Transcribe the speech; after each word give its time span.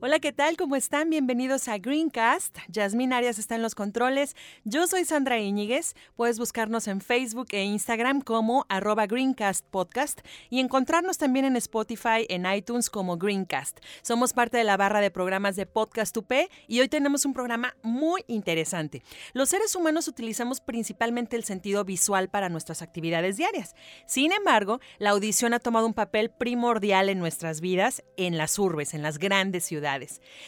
Hola, 0.00 0.20
¿qué 0.20 0.32
tal? 0.32 0.56
¿Cómo 0.56 0.76
están? 0.76 1.10
Bienvenidos 1.10 1.66
a 1.66 1.76
Greencast. 1.76 2.56
Yasmín 2.68 3.12
Arias 3.12 3.36
está 3.40 3.56
en 3.56 3.62
los 3.62 3.74
controles. 3.74 4.36
Yo 4.62 4.86
soy 4.86 5.04
Sandra 5.04 5.40
Iñiguez. 5.40 5.96
Puedes 6.14 6.38
buscarnos 6.38 6.86
en 6.86 7.00
Facebook 7.00 7.48
e 7.50 7.64
Instagram 7.64 8.20
como 8.20 8.64
arroba 8.68 9.08
Greencast 9.08 9.66
Podcast 9.66 10.20
y 10.50 10.60
encontrarnos 10.60 11.18
también 11.18 11.46
en 11.46 11.56
Spotify, 11.56 12.26
en 12.28 12.46
iTunes 12.46 12.90
como 12.90 13.16
Greencast. 13.16 13.80
Somos 14.02 14.34
parte 14.34 14.56
de 14.56 14.62
la 14.62 14.76
barra 14.76 15.00
de 15.00 15.10
programas 15.10 15.56
de 15.56 15.66
Podcast 15.66 16.16
UP 16.16 16.30
y 16.68 16.78
hoy 16.78 16.88
tenemos 16.88 17.24
un 17.24 17.32
programa 17.32 17.74
muy 17.82 18.22
interesante. 18.28 19.02
Los 19.32 19.48
seres 19.48 19.74
humanos 19.74 20.06
utilizamos 20.06 20.60
principalmente 20.60 21.34
el 21.34 21.42
sentido 21.42 21.84
visual 21.84 22.28
para 22.28 22.48
nuestras 22.48 22.82
actividades 22.82 23.36
diarias. 23.36 23.74
Sin 24.06 24.30
embargo, 24.30 24.78
la 24.98 25.10
audición 25.10 25.54
ha 25.54 25.58
tomado 25.58 25.88
un 25.88 25.94
papel 25.94 26.30
primordial 26.30 27.08
en 27.08 27.18
nuestras 27.18 27.60
vidas 27.60 28.04
en 28.16 28.38
las 28.38 28.60
urbes, 28.60 28.94
en 28.94 29.02
las 29.02 29.18
grandes 29.18 29.64
ciudades. 29.64 29.87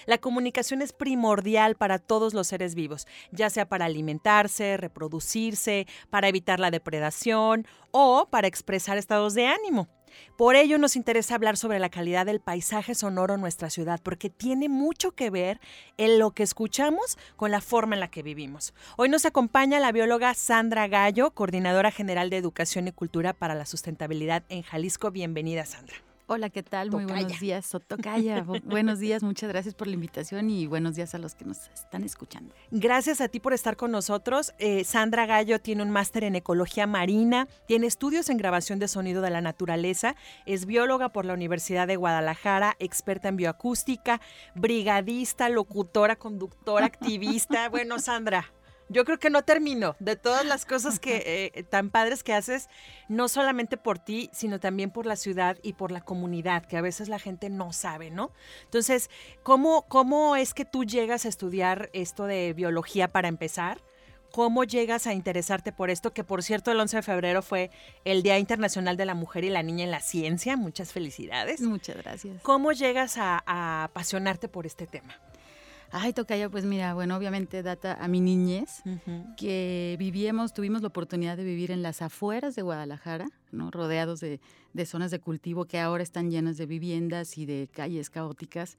La 0.07 0.19
comunicación 0.19 0.83
es 0.83 0.93
primordial 0.93 1.77
para 1.77 1.99
todos 1.99 2.35
los 2.35 2.49
seres 2.49 2.75
vivos, 2.75 3.07
ya 3.33 3.51
sea 3.51 3.69
para 3.69 3.87
alimentarse, 3.87 4.77
reproducirse, 4.77 5.87
para 6.11 6.29
evitar 6.29 6.61
la 6.61 6.71
depredación 6.71 7.67
o 7.91 8.29
para 8.31 8.49
expresar 8.49 8.99
estados 8.99 9.35
de 9.35 9.47
ánimo. 9.47 9.89
Por 10.37 10.57
ello 10.57 10.79
nos 10.79 10.97
interesa 10.97 11.35
hablar 11.35 11.57
sobre 11.57 11.79
la 11.79 11.89
calidad 11.89 12.27
del 12.27 12.41
paisaje 12.41 12.95
sonoro 12.95 13.35
en 13.35 13.41
nuestra 13.41 13.71
ciudad, 13.71 14.01
porque 14.03 14.29
tiene 14.29 14.69
mucho 14.69 15.13
que 15.13 15.31
ver 15.31 15.61
en 15.99 16.19
lo 16.19 16.33
que 16.33 16.43
escuchamos 16.43 17.17
con 17.37 17.51
la 17.51 17.61
forma 17.61 17.95
en 17.95 18.01
la 18.01 18.11
que 18.11 18.23
vivimos. 18.23 18.75
Hoy 18.97 19.09
nos 19.09 19.25
acompaña 19.25 19.81
la 19.81 19.93
bióloga 19.93 20.35
Sandra 20.35 20.89
Gallo, 20.89 21.31
coordinadora 21.31 21.91
general 21.91 22.29
de 22.29 22.39
Educación 22.39 22.89
y 22.89 22.93
Cultura 22.93 23.33
para 23.33 23.55
la 23.55 23.67
Sustentabilidad 23.67 24.43
en 24.49 24.63
Jalisco. 24.63 25.11
Bienvenida, 25.11 25.65
Sandra. 25.65 26.10
Hola, 26.33 26.49
¿qué 26.49 26.63
tal? 26.63 26.93
Muy 26.93 27.07
buenos 27.07 27.41
días, 27.41 27.67
Sotocaya. 27.67 28.47
buenos 28.63 29.01
días, 29.01 29.25
muchas 29.25 29.49
gracias 29.49 29.75
por 29.75 29.89
la 29.89 29.95
invitación 29.95 30.49
y 30.49 30.69
buenos 30.69 30.95
días 30.95 31.13
a 31.17 31.19
los 31.19 31.35
que 31.35 31.45
nos 31.45 31.67
están 31.75 32.05
escuchando. 32.05 32.55
Gracias 32.71 33.21
a 33.21 33.27
ti 33.27 33.41
por 33.41 33.53
estar 33.53 33.77
con 33.77 33.91
nosotros. 33.91 34.55
Eh, 34.61 34.85
Sandra 34.85 35.27
Gallo 35.27 35.61
tiene 35.61 35.83
un 35.83 35.91
máster 35.91 36.23
en 36.23 36.37
ecología 36.37 36.87
marina, 36.87 37.49
tiene 37.67 37.89
estudios 37.89 38.31
en 38.31 38.37
grabación 38.37 38.79
de 38.79 38.87
sonido 38.87 39.23
de 39.23 39.31
la 39.31 39.41
naturaleza, 39.41 40.15
es 40.47 40.67
bióloga 40.67 41.09
por 41.09 41.25
la 41.25 41.35
Universidad 41.35 41.89
de 41.89 41.97
Guadalajara, 41.97 42.77
experta 42.79 43.29
en 43.29 43.35
bioacústica, 43.35 44.21
brigadista, 44.55 45.49
locutora, 45.49 46.15
conductora, 46.15 46.87
activista. 46.87 47.69
Bueno, 47.81 47.99
Sandra, 47.99 48.53
yo 48.91 49.05
creo 49.05 49.19
que 49.19 49.31
no 49.31 49.43
termino 49.43 49.95
de 50.01 50.17
todas 50.17 50.45
las 50.45 50.67
cosas 50.67 50.99
que 50.99 51.53
eh, 51.55 51.63
tan 51.63 51.91
padres 51.91 52.25
que 52.25 52.35
haces, 52.35 52.69
no 53.09 53.29
solamente 53.29 53.77
por 53.77 54.01
ti, 54.01 54.29
sino 54.33 54.59
también 54.59 54.91
por 54.91 55.07
la 55.07 55.15
ciudad 55.15 55.57
y 55.63 55.75
por 55.75 55.93
la 55.93 56.01
comunidad, 56.01 56.67
que 56.67 56.77
a 56.77 56.83
veces 56.83 57.09
la 57.09 57.21
gente 57.21 57.51
no 57.51 57.73
sabe, 57.73 58.11
¿no? 58.11 58.33
Entonces, 58.65 59.09
¿cómo, 59.45 59.87
cómo 59.87 60.35
es 60.35 60.55
que 60.55 60.65
tú 60.65 60.85
llegas 60.85 61.25
a 61.25 61.29
estudiar 61.29 61.89
esto 61.93 62.25
de 62.25 62.53
biología 62.53 63.07
para 63.07 63.29
empezar? 63.29 63.81
¿Cómo 64.33 64.65
llegas 64.65 65.07
a 65.07 65.15
interesarte 65.15 65.73
por 65.73 65.91
esto? 65.91 66.13
Que 66.13 66.25
por 66.25 66.43
cierto, 66.43 66.73
el 66.73 66.81
11 66.81 66.97
de 66.97 67.03
febrero 67.03 67.43
fue 67.43 67.71
el 68.05 68.23
Día 68.23 68.39
Internacional 68.39 68.97
de 68.97 69.05
la 69.05 69.15
Mujer 69.15 69.45
y 69.45 69.51
la 69.51 69.63
Niña 69.63 69.85
en 69.85 69.91
la 69.91 70.01
Ciencia. 70.01 70.57
Muchas 70.57 70.93
felicidades. 70.93 71.61
Muchas 71.61 71.97
gracias. 71.97 72.43
¿Cómo 72.43 72.73
llegas 72.73 73.19
a, 73.19 73.43
a 73.47 73.85
apasionarte 73.85 74.49
por 74.49 74.67
este 74.67 74.87
tema? 74.87 75.17
Ay, 75.93 76.13
Tocaya, 76.13 76.49
pues 76.49 76.65
mira, 76.65 76.95
bueno, 76.95 77.17
obviamente 77.17 77.65
data 77.65 77.95
a 78.01 78.07
mi 78.07 78.21
niñez, 78.21 78.83
que 79.37 79.97
vivíamos, 79.99 80.53
tuvimos 80.53 80.83
la 80.83 80.89
oportunidad 80.89 81.37
de 81.37 81.43
vivir 81.43 81.73
en 81.73 81.83
las 81.83 82.01
afueras 82.01 82.55
de 82.55 82.63
Guadalajara, 82.63 83.29
¿no? 83.51 83.73
rodeados 83.73 84.21
de, 84.21 84.39
zonas 84.87 85.11
de 85.11 85.19
cultivo 85.19 85.65
que 85.65 85.81
ahora 85.81 86.05
están 86.05 86.31
llenas 86.31 86.57
de 86.59 86.67
viviendas 86.67 87.37
y 87.39 87.47
de 87.47 87.69
calles 87.73 88.09
caóticas. 88.09 88.79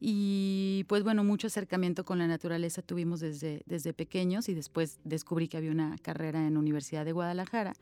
Y 0.00 0.84
pues 0.88 1.04
bueno, 1.04 1.22
mucho 1.22 1.46
acercamiento 1.46 2.04
con 2.04 2.18
la 2.18 2.26
naturaleza 2.26 2.82
tuvimos 2.82 3.20
desde, 3.20 3.62
desde 3.66 3.92
pequeños 3.92 4.48
y 4.48 4.54
después 4.54 4.98
descubrí 5.04 5.46
que 5.46 5.56
había 5.56 5.70
una 5.70 5.98
carrera 5.98 6.44
en 6.44 6.56
Universidad 6.56 7.04
de 7.04 7.12
Guadalajara. 7.12 7.74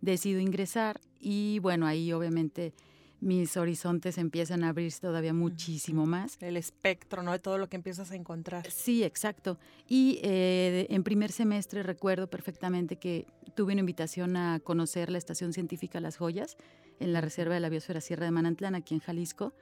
Decido 0.00 0.40
ingresar 0.40 1.00
y 1.20 1.58
bueno, 1.58 1.86
ahí 1.86 2.12
obviamente 2.12 2.72
mis 3.20 3.56
horizontes 3.56 4.18
empiezan 4.18 4.64
a 4.64 4.68
abrirse 4.68 5.00
todavía 5.00 5.32
muchísimo 5.32 6.06
más. 6.06 6.36
El 6.40 6.56
espectro, 6.56 7.22
¿no? 7.22 7.32
De 7.32 7.38
todo 7.38 7.58
lo 7.58 7.68
que 7.68 7.76
empiezas 7.76 8.10
a 8.10 8.14
encontrar. 8.14 8.70
Sí, 8.70 9.02
exacto. 9.02 9.58
Y 9.88 10.20
eh, 10.22 10.86
en 10.90 11.02
primer 11.02 11.32
semestre 11.32 11.82
recuerdo 11.82 12.28
perfectamente 12.28 12.96
que 12.96 13.26
tuve 13.54 13.72
una 13.72 13.80
invitación 13.80 14.36
a 14.36 14.60
conocer 14.60 15.10
la 15.10 15.18
Estación 15.18 15.52
Científica 15.52 16.00
Las 16.00 16.18
Joyas 16.18 16.56
en 17.00 17.12
la 17.12 17.20
Reserva 17.20 17.54
de 17.54 17.60
la 17.60 17.68
Biosfera 17.68 18.00
Sierra 18.00 18.26
de 18.26 18.30
Manantlán, 18.30 18.74
aquí 18.74 18.94
en 18.94 19.00
Jalisco, 19.00 19.54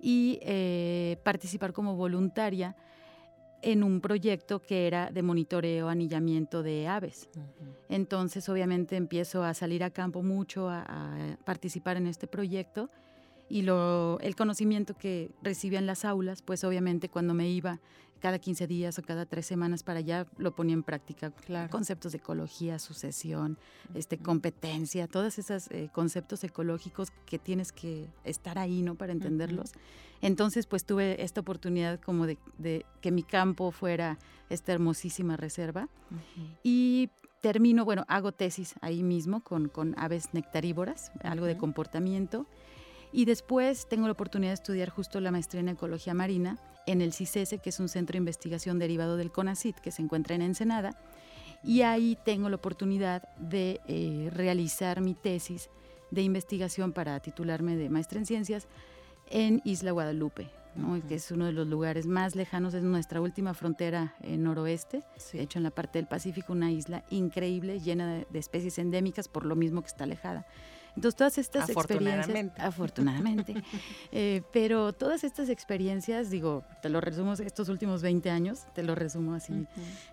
y 0.00 0.38
eh, 0.42 1.18
participar 1.24 1.72
como 1.72 1.96
voluntaria 1.96 2.76
en 3.62 3.82
un 3.82 4.00
proyecto 4.00 4.60
que 4.60 4.86
era 4.86 5.10
de 5.10 5.22
monitoreo, 5.22 5.88
anillamiento 5.88 6.62
de 6.62 6.86
aves. 6.86 7.28
Entonces, 7.88 8.48
obviamente, 8.48 8.96
empiezo 8.96 9.42
a 9.42 9.54
salir 9.54 9.82
a 9.82 9.90
campo 9.90 10.22
mucho, 10.22 10.68
a, 10.68 11.36
participar 11.44 11.96
en 11.96 12.06
este 12.06 12.26
proyecto 12.26 12.90
y 13.48 13.62
lo, 13.62 14.18
el 14.20 14.36
conocimiento 14.36 14.94
que 14.94 15.30
recibía 15.42 15.78
en 15.78 15.86
las 15.86 16.04
aulas, 16.04 16.42
pues 16.42 16.64
obviamente 16.64 17.08
cuando 17.08 17.34
me 17.34 17.48
iba 17.48 17.80
cada 18.20 18.38
15 18.38 18.66
días 18.66 18.98
o 18.98 19.02
cada 19.02 19.26
tres 19.26 19.46
semanas 19.46 19.82
para 19.82 20.00
allá, 20.00 20.26
lo 20.36 20.54
ponía 20.54 20.74
en 20.74 20.82
práctica. 20.82 21.32
Conceptos 21.70 22.12
de 22.12 22.18
ecología, 22.18 22.78
sucesión, 22.78 23.58
este, 23.94 24.18
competencia, 24.18 25.06
todos 25.06 25.38
esos 25.38 25.68
eh, 25.70 25.90
conceptos 25.92 26.44
ecológicos 26.44 27.10
que 27.26 27.38
tienes 27.38 27.72
que 27.72 28.08
estar 28.24 28.58
ahí, 28.58 28.82
¿no? 28.82 28.94
Para 28.94 29.12
entenderlos. 29.12 29.72
Entonces, 30.20 30.66
pues 30.66 30.84
tuve 30.84 31.22
esta 31.22 31.40
oportunidad 31.40 32.00
como 32.00 32.26
de, 32.26 32.38
que 33.00 33.10
mi 33.10 33.22
campo 33.22 33.70
fuera 33.70 34.18
esta 34.50 34.72
hermosísima 34.72 35.36
reserva. 35.36 35.88
Y 36.62 37.10
termino, 37.40 37.84
bueno, 37.84 38.04
hago 38.08 38.32
tesis 38.32 38.74
ahí 38.80 39.02
mismo 39.02 39.42
con, 39.42 39.68
con 39.68 39.94
aves 39.98 40.34
nectarívoras, 40.34 41.12
algo 41.22 41.46
de 41.46 41.56
comportamiento. 41.56 42.46
Y 43.12 43.24
después 43.24 43.88
tengo 43.88 44.06
la 44.06 44.12
oportunidad 44.12 44.50
de 44.50 44.54
estudiar 44.54 44.90
justo 44.90 45.20
la 45.20 45.30
maestría 45.30 45.60
en 45.60 45.68
ecología 45.70 46.14
marina 46.14 46.58
en 46.88 47.02
el 47.02 47.12
CICESE, 47.12 47.58
que 47.58 47.70
es 47.70 47.80
un 47.80 47.88
centro 47.88 48.14
de 48.14 48.18
investigación 48.18 48.78
derivado 48.78 49.16
del 49.16 49.30
CONACIT, 49.30 49.76
que 49.76 49.90
se 49.90 50.02
encuentra 50.02 50.34
en 50.34 50.42
Ensenada. 50.42 50.98
Y 51.62 51.82
ahí 51.82 52.16
tengo 52.24 52.48
la 52.48 52.56
oportunidad 52.56 53.28
de 53.36 53.80
eh, 53.88 54.30
realizar 54.32 55.00
mi 55.00 55.14
tesis 55.14 55.70
de 56.10 56.22
investigación 56.22 56.92
para 56.92 57.20
titularme 57.20 57.76
de 57.76 57.90
maestra 57.90 58.18
en 58.18 58.26
ciencias 58.26 58.66
en 59.30 59.60
Isla 59.64 59.90
Guadalupe, 59.90 60.48
que 61.06 61.16
es 61.16 61.30
uno 61.30 61.44
de 61.44 61.52
los 61.52 61.66
lugares 61.66 62.06
más 62.06 62.34
lejanos, 62.34 62.72
es 62.72 62.82
nuestra 62.82 63.20
última 63.20 63.52
frontera 63.52 64.14
en 64.22 64.44
noroeste, 64.44 65.02
de 65.32 65.42
hecho 65.42 65.58
en 65.58 65.64
la 65.64 65.70
parte 65.70 65.98
del 65.98 66.06
Pacífico, 66.06 66.54
una 66.54 66.70
isla 66.70 67.04
increíble, 67.10 67.80
llena 67.80 68.24
de, 68.30 68.38
especies 68.38 68.78
endémicas, 68.78 69.28
por 69.28 69.44
lo 69.44 69.54
mismo 69.54 69.82
que 69.82 69.88
está 69.88 70.04
alejada. 70.04 70.46
Entonces, 70.98 71.16
todas 71.16 71.38
estas 71.38 71.70
experiencias, 71.70 72.50
afortunadamente, 72.58 73.54
eh, 74.12 74.42
pero 74.52 74.92
todas 74.92 75.22
estas 75.22 75.48
experiencias, 75.48 76.28
digo, 76.28 76.64
te 76.82 76.88
lo 76.88 77.00
resumo 77.00 77.34
estos 77.34 77.68
últimos 77.68 78.02
20 78.02 78.28
años, 78.30 78.66
te 78.74 78.82
lo 78.82 78.96
resumo 78.96 79.34
así, 79.34 79.64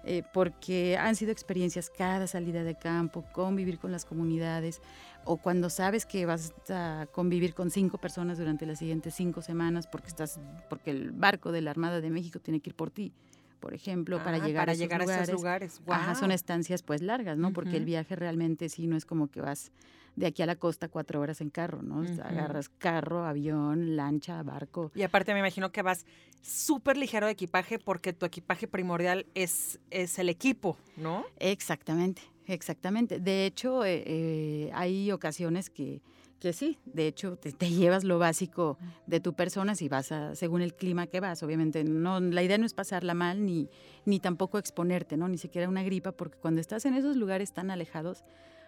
eh, 0.04 0.22
porque 0.32 0.96
han 0.96 1.16
sido 1.16 1.32
experiencias 1.32 1.90
cada 1.90 2.28
salida 2.28 2.64
de 2.64 2.76
campo, 2.76 3.26
convivir 3.32 3.80
con 3.80 3.92
las 3.92 4.06
comunidades, 4.06 4.80
o 5.24 5.38
cuando 5.38 5.72
sabes 5.72 6.06
que 6.06 6.28
vas 6.28 6.54
a 6.70 7.08
convivir 7.12 7.56
con 7.56 7.72
cinco 7.72 7.98
personas 7.98 8.38
durante 8.38 8.68
las 8.68 8.78
siguientes 8.78 9.16
cinco 9.16 9.42
semanas 9.42 9.88
porque 9.88 10.10
estás 10.10 10.40
porque 10.70 10.92
el 10.92 11.12
barco 11.14 11.52
de 11.52 11.62
la 11.62 11.72
Armada 11.72 12.00
de 12.00 12.12
México 12.12 12.38
tiene 12.40 12.60
que 12.60 12.70
ir 12.70 12.76
por 12.76 12.92
ti 12.92 13.12
por 13.60 13.74
ejemplo, 13.74 14.24
para 14.24 14.38
Ah, 14.38 14.46
llegar 14.46 14.62
para 14.62 14.74
a 14.74 14.74
esos 14.76 14.82
llegar 14.82 15.02
lugares. 15.02 15.22
a 15.22 15.24
esos 15.24 15.36
lugares. 15.42 15.82
Ajá, 15.88 16.14
son 16.14 16.32
estancias 16.32 16.84
pues 16.84 17.02
largas, 17.02 17.40
¿no? 17.40 17.52
Porque 17.52 17.78
el 17.78 17.86
viaje 17.86 18.16
realmente 18.16 18.70
sí 18.70 18.86
no 18.86 18.96
es 18.96 19.06
como 19.08 19.32
que 19.32 19.42
vas 19.42 19.72
de 20.16 20.28
aquí 20.28 20.42
a 20.42 20.46
la 20.46 20.56
costa 20.56 20.88
cuatro 20.88 21.20
horas 21.20 21.42
en 21.42 21.50
carro, 21.50 21.82
¿no? 21.82 22.04
Agarras 22.24 22.70
carro, 22.70 23.26
avión, 23.26 23.96
lancha, 23.96 24.42
barco. 24.44 24.92
Y 24.96 25.04
aparte 25.04 25.34
me 25.34 25.40
imagino 25.40 25.72
que 25.72 25.82
vas 25.82 26.06
súper 26.42 26.98
ligero 26.98 27.26
de 27.26 27.34
equipaje 27.34 27.80
porque 27.80 28.14
tu 28.14 28.26
equipaje 28.26 28.68
primordial 28.68 29.26
es, 29.34 29.80
es 29.90 30.20
el 30.20 30.30
equipo, 30.30 30.78
¿no? 30.96 31.26
Exactamente, 31.38 32.22
exactamente. 32.48 33.20
De 33.20 33.46
hecho, 33.46 33.84
eh, 33.84 34.04
eh, 34.06 34.72
hay 34.74 35.12
ocasiones 35.12 35.70
que, 35.70 36.02
que 36.40 36.54
sí, 36.54 36.78
de 36.86 37.08
hecho, 37.08 37.38
te, 37.38 37.52
te 37.52 37.70
llevas 37.70 38.04
lo 38.04 38.20
básico 38.20 38.78
de 39.08 39.20
tu 39.20 39.34
persona 39.34 39.76
si 39.76 39.90
vas 39.90 40.12
a, 40.12 40.36
según 40.36 40.62
el 40.62 40.76
clima 40.76 41.08
que 41.08 41.20
vas. 41.20 41.42
Obviamente, 41.44 41.84
no, 41.84 42.20
la 42.20 42.44
idea 42.44 42.58
no 42.58 42.66
es 42.66 42.74
pasarla 42.74 43.14
mal 43.14 43.46
ni, 43.46 43.70
ni 44.06 44.20
tampoco 44.20 44.60
exponerte, 44.60 45.18
¿no? 45.18 45.28
Ni 45.28 45.38
siquiera 45.38 45.68
una 45.68 45.84
gripa, 45.84 46.12
porque 46.12 46.38
cuando 46.38 46.62
estás 46.62 46.86
en 46.86 46.94
esos 46.94 47.18
lugares 47.18 47.52
tan 47.54 47.72
alejados, 47.72 48.24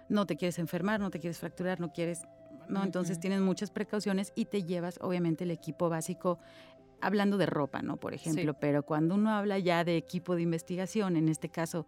no 0.09 0.25
te 0.25 0.35
quieres 0.35 0.59
enfermar, 0.59 0.99
no 0.99 1.09
te 1.09 1.19
quieres 1.19 1.37
fracturar, 1.39 1.79
no 1.79 1.91
quieres, 1.91 2.23
¿no? 2.69 2.83
Entonces 2.83 3.19
tienes 3.19 3.41
muchas 3.41 3.71
precauciones 3.71 4.31
y 4.35 4.45
te 4.45 4.63
llevas, 4.63 4.97
obviamente, 5.01 5.43
el 5.43 5.51
equipo 5.51 5.89
básico. 5.89 6.39
Hablando 6.99 7.37
de 7.37 7.45
ropa, 7.45 7.83
¿no? 7.83 7.97
Por 7.97 8.15
ejemplo, 8.15 8.55
pero 8.55 8.81
cuando 8.81 9.13
uno 9.13 9.29
habla 9.31 9.59
ya 9.59 9.83
de 9.83 9.97
equipo 9.97 10.35
de 10.35 10.41
investigación, 10.41 11.15
en 11.15 11.29
este 11.29 11.47
caso, 11.47 11.85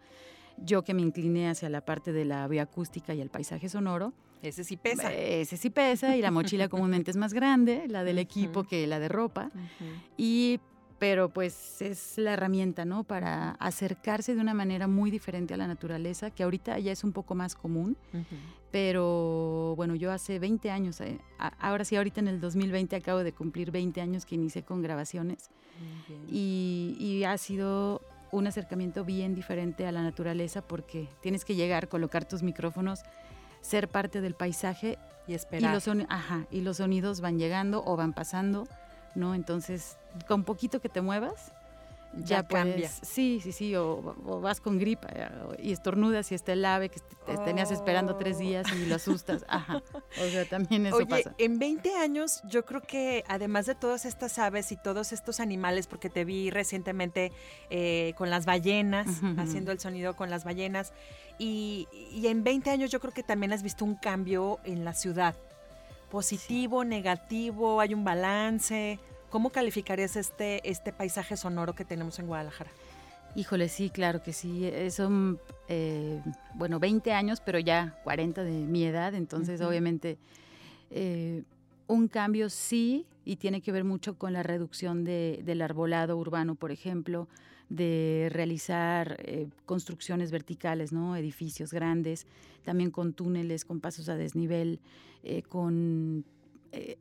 yo 0.57 0.83
que 0.83 0.93
me 0.93 1.01
incliné 1.01 1.49
hacia 1.49 1.67
la 1.69 1.81
parte 1.81 2.11
de 2.11 2.25
la 2.25 2.47
bioacústica 2.47 3.15
y 3.15 3.21
el 3.21 3.31
paisaje 3.31 3.69
sonoro, 3.69 4.13
Ese 4.43 4.63
sí 4.63 4.77
pesa. 4.77 5.11
ese 5.11 5.57
sí 5.57 5.71
pesa 5.71 6.15
y 6.15 6.21
la 6.21 6.29
mochila 6.29 6.67
comúnmente 6.69 7.09
es 7.09 7.17
más 7.17 7.33
grande, 7.33 7.87
la 7.87 8.03
del 8.03 8.19
equipo 8.19 8.65
que 8.65 8.85
la 8.85 8.99
de 8.99 9.07
ropa. 9.07 9.49
Y 10.15 10.59
pero 10.99 11.29
pues 11.29 11.81
es 11.81 12.17
la 12.17 12.33
herramienta, 12.33 12.83
¿no? 12.85 13.03
Para 13.05 13.51
acercarse 13.51 14.35
de 14.35 14.41
una 14.41 14.53
manera 14.53 14.87
muy 14.87 15.09
diferente 15.11 15.53
a 15.53 15.57
la 15.57 15.65
naturaleza, 15.65 16.29
que 16.29 16.43
ahorita 16.43 16.77
ya 16.79 16.91
es 16.91 17.03
un 17.05 17.13
poco 17.13 17.35
más 17.35 17.55
común, 17.55 17.95
pero 18.71 19.73
bueno, 19.75 19.95
yo 19.95 20.11
hace 20.11 20.39
20 20.39 20.69
años, 20.71 21.01
eh, 21.01 21.19
ahora 21.59 21.85
sí, 21.85 21.95
ahorita 21.95 22.19
en 22.19 22.27
el 22.27 22.39
2020 22.39 22.95
acabo 22.95 23.23
de 23.23 23.33
cumplir 23.33 23.71
20 23.71 23.99
años 24.01 24.25
que 24.25 24.35
inicié 24.35 24.63
con 24.63 24.81
grabaciones 24.81 25.49
y, 26.29 26.95
y 26.99 27.23
ha 27.23 27.37
sido 27.37 28.01
un 28.31 28.45
acercamiento 28.45 29.03
bien 29.05 29.33
diferente 29.33 29.87
a 29.87 29.91
la 29.91 30.03
naturaleza 30.03 30.61
porque 30.61 31.07
tienes 31.21 31.45
que 31.45 31.55
llegar, 31.55 31.87
colocar 31.89 32.25
tus 32.25 32.43
micrófonos, 32.43 33.01
ser 33.61 33.87
parte 33.87 34.21
del 34.21 34.35
paisaje 34.35 34.97
Y 35.27 35.31
y 35.31 35.35
esperar. 35.35 35.73
los, 35.73 35.87
soni- 35.87 36.05
ajá, 36.09 36.45
y 36.51 36.61
los 36.61 36.77
sonidos 36.77 37.21
van 37.21 37.39
llegando 37.39 37.83
o 37.85 37.95
van 37.95 38.13
pasando, 38.13 38.67
¿no? 39.15 39.35
Entonces, 39.35 39.97
con 40.27 40.43
poquito 40.43 40.79
que 40.81 40.89
te 40.89 41.01
muevas, 41.01 41.51
ya, 42.13 42.41
Ya 42.41 42.43
cambia. 42.47 42.73
puedes, 42.73 42.99
sí, 43.03 43.39
sí, 43.39 43.51
sí, 43.51 43.75
o, 43.75 44.15
o 44.25 44.41
vas 44.41 44.59
con 44.61 44.79
gripa 44.79 45.09
eh, 45.13 45.29
y 45.61 45.71
estornudas 45.71 46.31
y 46.31 46.35
está 46.35 46.53
el 46.53 46.65
ave 46.65 46.89
que 46.89 46.99
te 47.27 47.37
tenías 47.45 47.69
esperando 47.69 48.15
tres 48.15 48.37
Oh. 48.37 48.39
días 48.39 48.65
y 48.73 48.87
lo 48.87 48.95
asustas, 48.95 49.45
ajá, 49.47 49.83
o 50.19 50.29
sea, 50.31 50.43
también 50.45 50.87
eso 50.87 50.95
Oye, 50.97 51.05
pasa. 51.05 51.35
en 51.37 51.59
20 51.59 51.93
años 51.97 52.41
yo 52.49 52.65
creo 52.65 52.81
que 52.81 53.23
además 53.27 53.67
de 53.67 53.75
todas 53.75 54.05
estas 54.05 54.39
aves 54.39 54.71
y 54.71 54.75
todos 54.75 55.11
estos 55.11 55.39
animales, 55.39 55.85
porque 55.85 56.09
te 56.09 56.25
vi 56.25 56.49
recientemente 56.49 57.31
eh, 57.69 58.13
con 58.17 58.31
las 58.31 58.47
ballenas, 58.47 59.21
haciendo 59.37 59.71
el 59.71 59.79
sonido 59.79 60.15
con 60.15 60.31
las 60.31 60.43
ballenas, 60.45 60.93
y, 61.37 61.87
y 62.11 62.25
en 62.25 62.43
20 62.43 62.71
años 62.71 62.89
yo 62.89 62.99
creo 62.99 63.13
que 63.13 63.21
también 63.21 63.53
has 63.53 63.61
visto 63.61 63.85
un 63.85 63.93
cambio 63.93 64.57
en 64.63 64.83
la 64.83 64.95
ciudad, 64.95 65.35
positivo, 66.09 66.83
negativo, 66.83 67.79
hay 67.81 67.93
un 67.93 68.03
balance. 68.03 68.99
¿Cómo 69.29 69.51
calificarías 69.51 70.15
este, 70.15 70.67
este 70.69 70.91
paisaje 70.91 71.37
sonoro 71.37 71.73
que 71.73 71.85
tenemos 71.85 72.17
en 72.19 72.27
Guadalajara? 72.27 72.71
Híjole, 73.35 73.69
sí, 73.69 73.89
claro 73.91 74.23
que 74.23 74.33
sí. 74.33 74.65
eh, 74.65 74.89
Son, 74.89 75.39
eh, 75.67 76.19
bueno, 76.55 76.79
20 76.79 77.13
años, 77.13 77.41
pero 77.45 77.59
ya 77.59 77.99
40 78.03 78.43
de 78.43 78.51
mi 78.51 78.85
edad, 78.85 79.13
entonces 79.13 79.61
obviamente 79.61 80.17
eh, 80.89 81.43
un 81.87 82.07
cambio 82.07 82.49
sí, 82.49 83.05
y 83.25 83.35
tiene 83.35 83.61
que 83.61 83.71
ver 83.71 83.83
mucho 83.83 84.17
con 84.17 84.33
la 84.33 84.41
reducción 84.41 85.03
de- 85.03 85.41
del 85.45 85.61
arbolado 85.61 86.17
urbano, 86.17 86.55
por 86.55 86.71
ejemplo, 86.71 87.27
de 87.69 88.29
realizar 88.31 89.17
eh, 89.19 89.47
construcciones 89.65 90.31
verticales, 90.31 90.91
¿no? 90.91 91.15
Edificios 91.15 91.71
grandes, 91.71 92.25
también 92.63 92.91
con 92.91 93.13
túneles, 93.13 93.63
con 93.65 93.79
pasos 93.79 94.09
a 94.09 94.15
desnivel, 94.15 94.79
eh, 95.23 95.43
con 95.43 96.25
eh, 96.71 96.97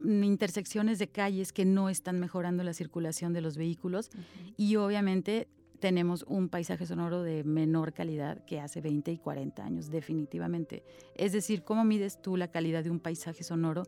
intersecciones 0.00 0.98
de 0.98 1.08
calles 1.08 1.52
que 1.52 1.64
no 1.64 1.88
están 1.88 2.18
mejorando 2.20 2.64
la 2.64 2.72
circulación 2.72 3.32
de 3.32 3.40
los 3.40 3.56
vehículos 3.56 4.10
y 4.56 4.76
obviamente 4.76 5.48
tenemos 5.82 6.24
un 6.28 6.48
paisaje 6.48 6.86
sonoro 6.86 7.22
de 7.24 7.42
menor 7.42 7.92
calidad 7.92 8.44
que 8.44 8.60
hace 8.60 8.80
20 8.80 9.10
y 9.10 9.18
40 9.18 9.64
años, 9.64 9.90
definitivamente. 9.90 10.84
Es 11.16 11.32
decir, 11.32 11.64
¿cómo 11.64 11.84
mides 11.84 12.22
tú 12.22 12.36
la 12.36 12.52
calidad 12.52 12.84
de 12.84 12.90
un 12.90 13.00
paisaje 13.00 13.42
sonoro? 13.42 13.82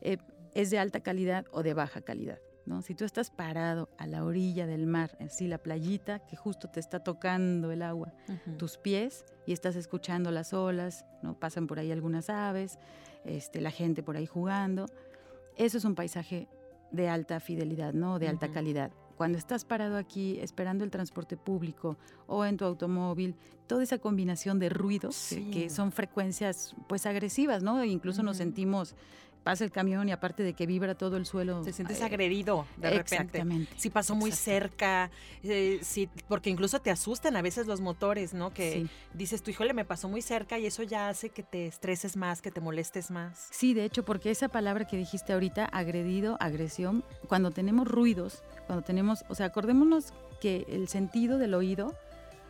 Eh, 0.00 0.16
¿Es 0.54 0.70
de 0.70 0.78
alta 0.78 1.00
calidad 1.00 1.44
o 1.52 1.62
de 1.62 1.74
baja 1.74 2.00
calidad? 2.00 2.38
¿No? 2.66 2.82
Si 2.82 2.94
tú 2.94 3.04
estás 3.04 3.30
parado 3.30 3.88
a 3.96 4.06
la 4.06 4.24
orilla 4.24 4.66
del 4.66 4.86
mar, 4.86 5.16
así 5.20 5.46
la 5.46 5.58
playita, 5.58 6.18
que 6.20 6.36
justo 6.36 6.68
te 6.68 6.80
está 6.80 7.00
tocando 7.00 7.70
el 7.70 7.80
agua, 7.82 8.12
tus 8.58 8.76
pies 8.76 9.24
y 9.46 9.52
estás 9.52 9.76
escuchando 9.76 10.30
las 10.30 10.52
olas, 10.52 11.04
¿no? 11.22 11.38
Pasan 11.38 11.66
por 11.66 11.78
ahí 11.78 11.92
algunas 11.92 12.28
aves, 12.28 12.78
este, 13.24 13.60
la 13.60 13.70
gente 13.70 14.02
por 14.02 14.16
ahí 14.16 14.26
jugando. 14.26 14.86
Eso 15.56 15.78
es 15.78 15.84
un 15.84 15.94
paisaje 15.94 16.48
de 16.90 17.08
alta 17.08 17.40
fidelidad, 17.40 17.94
¿no? 17.94 18.18
De 18.18 18.28
alta 18.28 18.50
calidad. 18.52 18.90
Cuando 19.16 19.38
estás 19.38 19.64
parado 19.64 19.96
aquí 19.96 20.38
esperando 20.40 20.84
el 20.84 20.90
transporte 20.90 21.38
público 21.38 21.96
o 22.26 22.44
en 22.44 22.58
tu 22.58 22.66
automóvil, 22.66 23.34
toda 23.66 23.82
esa 23.82 23.96
combinación 23.98 24.58
de 24.58 24.68
ruidos 24.68 25.28
que- 25.52 25.70
son 25.70 25.90
frecuencias 25.90 26.74
pues 26.86 27.06
agresivas, 27.06 27.62
¿no? 27.62 27.80
E 27.80 27.86
incluso 27.86 28.22
nos 28.22 28.36
sentimos, 28.36 28.94
pasa 29.46 29.62
el 29.62 29.70
camión 29.70 30.08
y 30.08 30.12
aparte 30.12 30.42
de 30.42 30.54
que 30.54 30.66
vibra 30.66 30.96
todo 30.96 31.16
el 31.16 31.24
suelo. 31.24 31.62
Te 31.62 31.72
sientes 31.72 32.00
eh, 32.00 32.04
agredido 32.04 32.66
de 32.76 32.90
repente. 32.90 33.14
Exactamente. 33.14 33.72
Si 33.76 33.90
pasó 33.90 34.16
muy 34.16 34.32
cerca, 34.32 35.08
eh, 35.44 35.78
sí, 35.82 36.08
porque 36.26 36.50
incluso 36.50 36.80
te 36.80 36.90
asustan 36.90 37.36
a 37.36 37.42
veces 37.42 37.68
los 37.68 37.80
motores, 37.80 38.34
¿no? 38.34 38.52
Que 38.52 38.72
Sí. 38.72 38.88
dices 39.14 39.44
tú, 39.44 39.52
híjole, 39.52 39.72
me 39.72 39.84
pasó 39.84 40.08
muy 40.08 40.20
cerca 40.20 40.58
y 40.58 40.66
eso 40.66 40.82
ya 40.82 41.08
hace 41.08 41.28
que 41.28 41.44
te 41.44 41.68
estreses 41.68 42.16
más, 42.16 42.42
que 42.42 42.50
te 42.50 42.60
molestes 42.60 43.12
más. 43.12 43.46
Sí, 43.52 43.72
de 43.72 43.84
hecho, 43.84 44.04
porque 44.04 44.32
esa 44.32 44.48
palabra 44.48 44.84
que 44.88 44.96
dijiste 44.96 45.32
ahorita, 45.32 45.66
agredido, 45.66 46.36
agresión, 46.40 47.04
cuando 47.28 47.52
tenemos 47.52 47.86
ruidos, 47.86 48.42
cuando 48.66 48.84
tenemos, 48.84 49.24
o 49.28 49.36
sea, 49.36 49.46
acordémonos 49.46 50.12
que 50.40 50.66
el 50.68 50.88
sentido 50.88 51.38
del 51.38 51.54
oído 51.54 51.94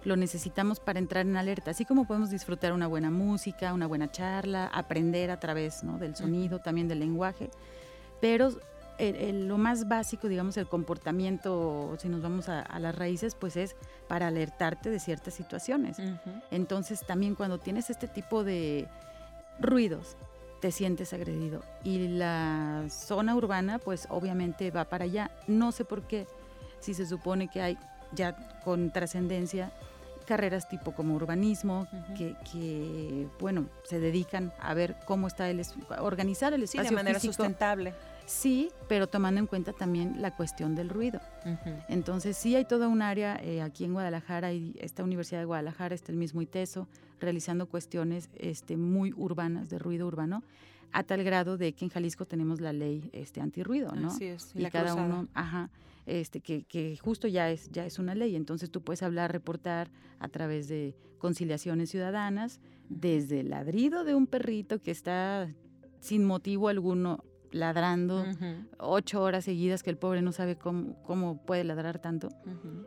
lo 0.07 0.17
necesitamos 0.17 0.79
para 0.81 0.99
entrar 1.01 1.27
en 1.27 1.37
alerta, 1.37 1.73
así 1.73 1.85
como 1.85 2.07
podemos 2.07 2.31
disfrutar 2.31 2.73
una 2.73 2.87
buena 2.87 3.11
música, 3.11 3.75
una 3.75 3.87
buena 3.89 4.11
charla, 4.11 4.69
aprender 4.73 5.31
a 5.33 5.41
través 5.41 5.83
¿no? 5.83 5.99
del 5.99 6.15
sonido, 6.15 6.61
también 6.61 6.87
del 6.87 7.01
lenguaje, 7.01 7.51
pero 8.21 8.51
el- 8.99 9.17
el- 9.17 9.49
lo 9.49 9.59
más 9.59 9.89
básico, 9.89 10.29
digamos, 10.29 10.57
el 10.57 10.69
comportamiento, 10.69 11.97
si 11.99 12.09
nos 12.09 12.23
vamos 12.23 12.49
a, 12.49 12.61
a 12.61 12.79
las 12.79 12.95
raíces, 12.95 13.35
pues 13.35 13.57
es 13.57 13.75
para 14.09 14.29
alertarte 14.29 14.91
de 14.91 15.01
ciertas 15.01 15.35
situaciones. 15.35 15.99
Entonces 16.51 17.01
también 17.05 17.35
cuando 17.35 17.59
tienes 17.59 17.91
este 17.91 18.07
tipo 18.09 18.45
de 18.45 18.87
ruidos, 19.61 20.17
te 20.61 20.71
sientes 20.73 21.13
agredido. 21.13 21.63
Y 21.85 22.09
la 22.09 22.85
zona 22.89 23.35
urbana, 23.35 23.79
pues 23.79 24.07
obviamente 24.09 24.71
va 24.71 24.85
para 24.85 25.05
allá. 25.05 25.31
No 25.47 25.73
sé 25.73 25.85
por 25.85 26.03
qué, 26.03 26.27
si 26.81 26.95
se 26.95 27.07
supone 27.07 27.49
que 27.49 27.61
hay 27.61 27.79
ya 28.13 28.35
con 28.65 28.91
trascendencia 28.93 29.73
carreras 30.27 30.69
tipo 30.69 30.93
como 30.93 31.15
urbanismo, 31.15 31.87
que, 32.17 32.35
que, 32.53 33.27
bueno, 33.41 33.67
se 33.85 33.99
dedican 34.01 34.53
a 34.61 34.75
ver 34.75 34.97
cómo 35.07 35.27
está 35.29 35.49
el, 35.49 35.63
organizar 36.01 36.53
el 36.53 36.61
Sí, 36.69 36.77
espacio 36.77 36.91
de 36.91 36.95
manera 36.97 37.19
físico. 37.19 37.35
sustentable. 37.35 37.95
Sí, 38.27 38.71
pero 38.89 39.07
tomando 39.07 39.39
en 39.41 39.47
cuenta 39.47 39.73
también 39.73 40.21
la 40.21 40.35
cuestión 40.37 40.75
del 40.75 40.89
ruido. 40.89 41.21
Entonces 41.89 42.37
sí 42.37 42.57
hay 42.57 42.65
toda 42.65 42.89
un 42.89 43.01
área 43.01 43.39
eh, 43.43 43.63
aquí 43.63 43.85
en 43.85 43.93
Guadalajara 43.93 44.53
y 44.53 44.75
esta 44.81 45.05
Universidad 45.05 45.39
de 45.41 45.45
Guadalajara, 45.47 45.95
está 45.95 46.11
el 46.13 46.19
mismo 46.19 46.43
ITESO, 46.43 46.89
realizando 47.21 47.67
cuestiones 47.67 48.29
este, 48.37 48.77
muy 48.77 49.15
urbanas, 49.17 49.69
de 49.71 49.79
ruido 49.79 50.07
urbano, 50.07 50.43
a 50.97 51.03
tal 51.03 51.23
grado 51.25 51.59
de 51.59 51.75
que 51.75 51.85
en 51.85 51.91
Jalisco 51.91 52.25
tenemos 52.25 52.63
la 52.63 52.73
ley 52.73 53.11
este, 53.13 53.43
antirruido, 53.43 53.93
¿no? 53.93 54.09
Así 54.09 54.25
es. 54.25 54.51
y 54.55 54.61
la 54.61 54.71
cada 54.71 54.93
cruzada. 54.93 55.07
uno, 55.07 55.29
ajá, 55.35 55.71
este, 56.07 56.41
que, 56.41 56.65
que 56.65 56.97
justo 56.97 57.29
ya 57.29 57.51
es, 57.51 57.71
ya 57.71 57.85
es 57.85 57.99
una 57.99 58.15
ley. 58.15 58.35
Entonces 58.35 58.71
tú 58.71 58.81
puedes 58.81 59.03
hablar, 59.03 59.31
reportar 59.31 59.91
a 60.21 60.29
través 60.29 60.69
de 60.69 60.97
conciliaciones 61.19 61.91
ciudadanas, 61.91 62.61
desde 62.89 63.41
el 63.41 63.51
ladrido 63.51 64.05
de 64.05 64.15
un 64.15 64.27
perrito 64.27 64.81
que 64.81 64.91
está 64.91 65.53
sin 66.01 66.25
motivo 66.25 66.71
alguno 66.71 67.23
ladrando 67.51 68.25
ocho 68.79 69.21
horas 69.21 69.45
seguidas 69.45 69.83
que 69.83 69.91
el 69.91 69.99
pobre 69.99 70.23
no 70.23 70.33
sabe 70.33 70.57
cómo, 70.57 71.03
cómo 71.03 71.45
puede 71.45 71.63
ladrar 71.65 71.99
tanto. 71.99 72.31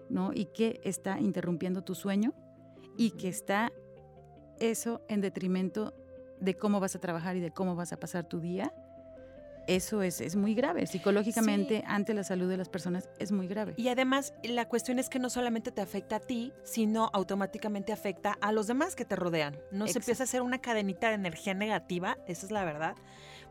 ¿no? 0.10 0.34
Y 0.34 0.46
que 0.46 0.82
está 0.84 1.20
interrumpiendo 1.20 1.84
tu 1.84 1.94
sueño 1.94 2.34
y 2.98 3.12
que 3.12 3.28
está 3.28 3.72
eso 4.60 5.04
en 5.10 5.22
detrimento 5.22 5.94
de 6.40 6.56
cómo 6.56 6.80
vas 6.80 6.96
a 6.96 7.00
trabajar 7.00 7.36
y 7.36 7.40
de 7.40 7.52
cómo 7.52 7.76
vas 7.76 7.94
a 7.94 7.98
pasar 7.98 8.26
tu 8.26 8.40
día. 8.40 8.74
eso 9.68 10.02
es, 10.02 10.20
es 10.20 10.36
muy 10.36 10.56
grave. 10.56 10.88
Psicológicamente, 10.88 11.84
ante 11.86 12.16
la 12.16 12.24
salud 12.24 12.50
de 12.50 12.58
las 12.58 12.70
personas, 12.70 13.08
es 13.20 13.32
muy 13.32 13.48
grave. 13.48 13.76
Y 13.78 13.90
además, 13.90 14.34
la 14.44 14.68
cuestión 14.68 14.98
es 14.98 15.10
que 15.10 15.20
no 15.20 15.30
solamente 15.30 15.72
te 15.72 15.82
afecta 15.82 16.16
a 16.16 16.20
ti, 16.20 16.54
sino 16.64 17.10
automáticamente 17.14 17.94
afecta 17.94 18.36
a 18.42 18.52
los 18.52 18.66
demás 18.66 18.96
que 18.96 19.06
te 19.06 19.16
rodean. 19.16 19.58
No 19.72 19.88
se 19.88 20.00
empieza 20.00 20.24
a 20.24 20.26
hacer 20.26 20.42
una 20.42 20.60
cadenita 20.60 21.10
de 21.10 21.16
energía 21.16 21.54
negativa, 21.54 22.18
esa 22.26 22.48
es 22.48 22.52
la 22.52 22.64
verdad. 22.66 22.96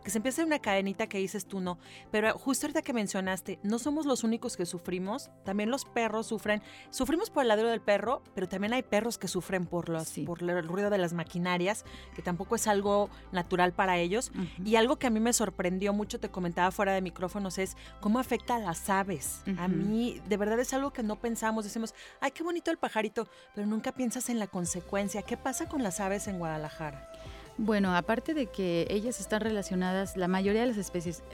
Que 0.05 0.11
se 0.11 0.19
empieza 0.19 0.45
una 0.45 0.59
cadenita 0.59 1.07
que 1.09 1.19
dices 1.19 1.47
tú 1.47 1.61
no. 1.61 1.79
Pero 2.11 2.33
justo 2.39 2.67
ahorita 2.67 2.83
que 2.83 2.93
mencionaste, 2.93 3.59
no 3.63 3.79
somos 3.79 4.07
los 4.07 4.25
únicos 4.25 4.57
que 4.57 4.65
sufrimos. 4.65 5.31
También 5.45 5.71
los 5.71 5.85
perros 5.85 6.27
sufren. 6.29 6.63
Sufrimos 6.91 7.31
por 7.31 7.43
el 7.43 7.49
ladrido 7.49 7.71
del 7.71 7.81
perro, 7.81 8.23
pero 8.35 8.49
también 8.49 8.73
hay 8.73 8.83
perros 8.83 9.19
que 9.19 9.29
sufren 9.29 9.67
por, 9.67 9.89
los, 9.89 10.09
Sí. 10.09 10.25
por 10.25 10.43
el 10.43 10.67
ruido 10.67 10.89
de 10.91 10.99
las 10.99 11.13
maquinarias, 11.13 11.85
que 12.15 12.23
tampoco 12.23 12.55
es 12.55 12.67
algo 12.67 13.11
natural 13.33 13.73
para 13.73 13.99
ellos. 13.99 14.33
Y 14.65 14.77
algo 14.77 14.99
que 14.99 15.07
a 15.07 15.11
mí 15.11 15.21
me 15.21 15.33
sorprendió 15.33 15.93
mucho, 15.93 16.19
te 16.21 16.31
comentaba 16.31 16.71
fuera 16.71 16.93
de 16.93 17.03
micrófonos, 17.03 17.59
es 17.59 17.77
cómo 18.01 18.19
afecta 18.19 18.57
a 18.57 18.59
las 18.61 18.89
aves. 18.89 19.43
A 19.59 19.69
mí, 19.69 20.23
de 20.29 20.37
verdad, 20.37 20.59
es 20.61 20.73
algo 20.73 20.93
que 20.93 21.03
no 21.03 21.17
pensamos. 21.21 21.65
Decimos, 21.65 21.95
ay, 22.21 22.31
qué 22.31 22.43
bonito 22.43 22.71
el 22.71 22.79
pajarito, 22.79 23.29
pero 23.55 23.67
nunca 23.67 23.93
piensas 23.93 24.29
en 24.31 24.39
la 24.39 24.47
consecuencia. 24.47 25.23
¿Qué 25.23 25.37
pasa 25.37 25.69
con 25.69 25.83
las 25.83 26.01
aves 26.01 26.29
en 26.29 26.39
Guadalajara? 26.39 27.11
Bueno, 27.59 27.95
aparte 27.95 28.35
de 28.35 28.47
que 28.47 28.87
ellas 28.89 29.19
están 29.19 29.41
relacionadas, 29.41 30.17
la 30.17 30.29
mayoría 30.29 30.61
de 30.61 30.69
las 30.69 30.77
especies, 30.77 31.25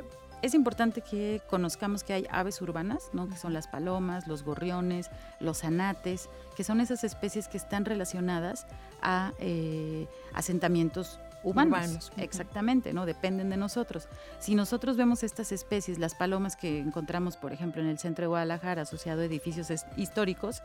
es 0.40 0.54
importante 0.54 1.02
que 1.02 1.42
conozcamos 1.48 2.02
que 2.02 2.14
hay 2.14 2.26
aves 2.30 2.60
urbanas, 2.62 3.10
¿no? 3.12 3.28
que 3.28 3.36
son 3.36 3.52
las 3.52 3.68
palomas, 3.68 4.26
los 4.26 4.42
gorriones, 4.42 5.10
los 5.38 5.64
anates, 5.64 6.30
que 6.56 6.64
son 6.64 6.80
esas 6.80 7.04
especies 7.04 7.46
que 7.46 7.58
están 7.58 7.84
relacionadas 7.84 8.66
a 9.02 9.32
eh, 9.38 10.06
asentamientos 10.32 11.20
humanos. 11.42 12.10
Ujú. 12.12 12.22
Exactamente, 12.22 12.92
¿no? 12.94 13.04
Dependen 13.06 13.50
de 13.50 13.56
nosotros. 13.56 14.08
Si 14.38 14.54
nosotros 14.54 14.96
vemos 14.96 15.22
estas 15.22 15.52
especies, 15.52 15.98
las 15.98 16.14
palomas 16.14 16.56
que 16.56 16.78
encontramos, 16.78 17.36
por 17.36 17.52
ejemplo, 17.52 17.82
en 17.82 17.88
el 17.88 17.98
centro 17.98 18.22
de 18.22 18.28
Guadalajara, 18.28 18.82
asociado 18.82 19.20
a 19.20 19.24
edificios 19.26 19.68
históricos, 19.96 20.62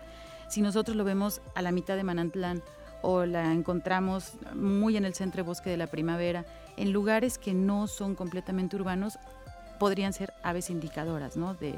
si 0.47 0.61
nosotros 0.61 0.95
lo 0.97 1.03
vemos 1.03 1.41
a 1.53 1.61
la 1.61 1.71
mitad 1.71 1.95
de 1.95 2.03
Manantlán 2.03 2.63
o 3.01 3.25
la 3.25 3.51
encontramos 3.53 4.33
muy 4.53 4.97
en 4.97 5.05
el 5.05 5.13
centro 5.13 5.43
de 5.43 5.47
Bosque 5.47 5.69
de 5.69 5.77
la 5.77 5.87
Primavera, 5.87 6.45
en 6.77 6.91
lugares 6.91 7.37
que 7.37 7.53
no 7.53 7.87
son 7.87 8.15
completamente 8.15 8.75
urbanos, 8.75 9.17
podrían 9.79 10.11
ser 10.13 10.33
aves 10.43 10.69
indicadoras, 10.69 11.37
¿no? 11.37 11.53
De, 11.53 11.73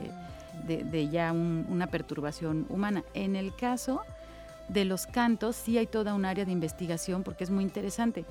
de- 0.65 1.09
ya 1.09 1.31
un- 1.31 1.65
una 1.69 1.87
perturbación 1.87 2.65
humana. 2.69 3.03
En 3.13 3.35
el 3.35 3.55
caso 3.55 4.01
de 4.69 4.85
los 4.85 5.05
cantos, 5.05 5.55
sí 5.55 5.77
hay 5.77 5.87
toda 5.87 6.13
un 6.13 6.25
área 6.25 6.45
de 6.45 6.51
investigación 6.51 7.23
porque 7.23 7.43
es 7.43 7.49
muy 7.49 7.63
interesante. 7.63 8.25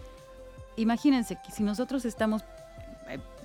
Imagínense 0.77 1.37
que 1.45 1.53
si 1.53 1.63
nosotros 1.63 2.05
estamos 2.05 2.43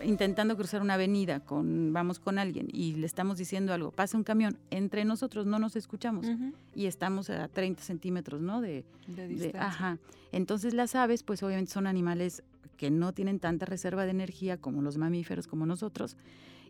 intentando 0.04 0.56
cruzar 0.56 0.82
una 0.82 0.96
avenida 0.96 1.40
con 1.40 1.94
vamos 1.94 2.20
con 2.20 2.38
alguien 2.38 2.68
y 2.72 2.96
le 2.96 3.06
estamos 3.06 3.38
diciendo 3.38 3.74
algo, 3.74 3.92
pasa 3.92 4.18
un 4.18 4.24
camión, 4.24 4.58
entre 4.72 5.06
nosotros 5.06 5.46
no 5.46 5.60
nos 5.60 5.76
escuchamos 5.76 6.28
y 6.76 6.86
estamos 6.86 7.30
a 7.30 7.48
30 7.48 7.82
centímetros, 7.84 8.42
¿no? 8.42 8.62
De, 8.62 8.84
De 9.08 9.24
de- 9.24 9.28
distancia. 9.28 9.68
ajá. 9.68 9.98
Entonces 10.32 10.74
las 10.74 10.96
aves, 10.96 11.24
pues 11.24 11.42
obviamente 11.44 11.72
son 11.72 11.88
animales 11.88 12.44
que 12.78 12.92
no 12.92 13.14
tienen 13.14 13.40
tanta 13.40 13.66
reserva 13.66 14.04
de 14.04 14.12
energía 14.12 14.58
como 14.58 14.82
los 14.82 14.98
mamíferos, 14.98 15.48
como 15.48 15.66
nosotros, 15.66 16.18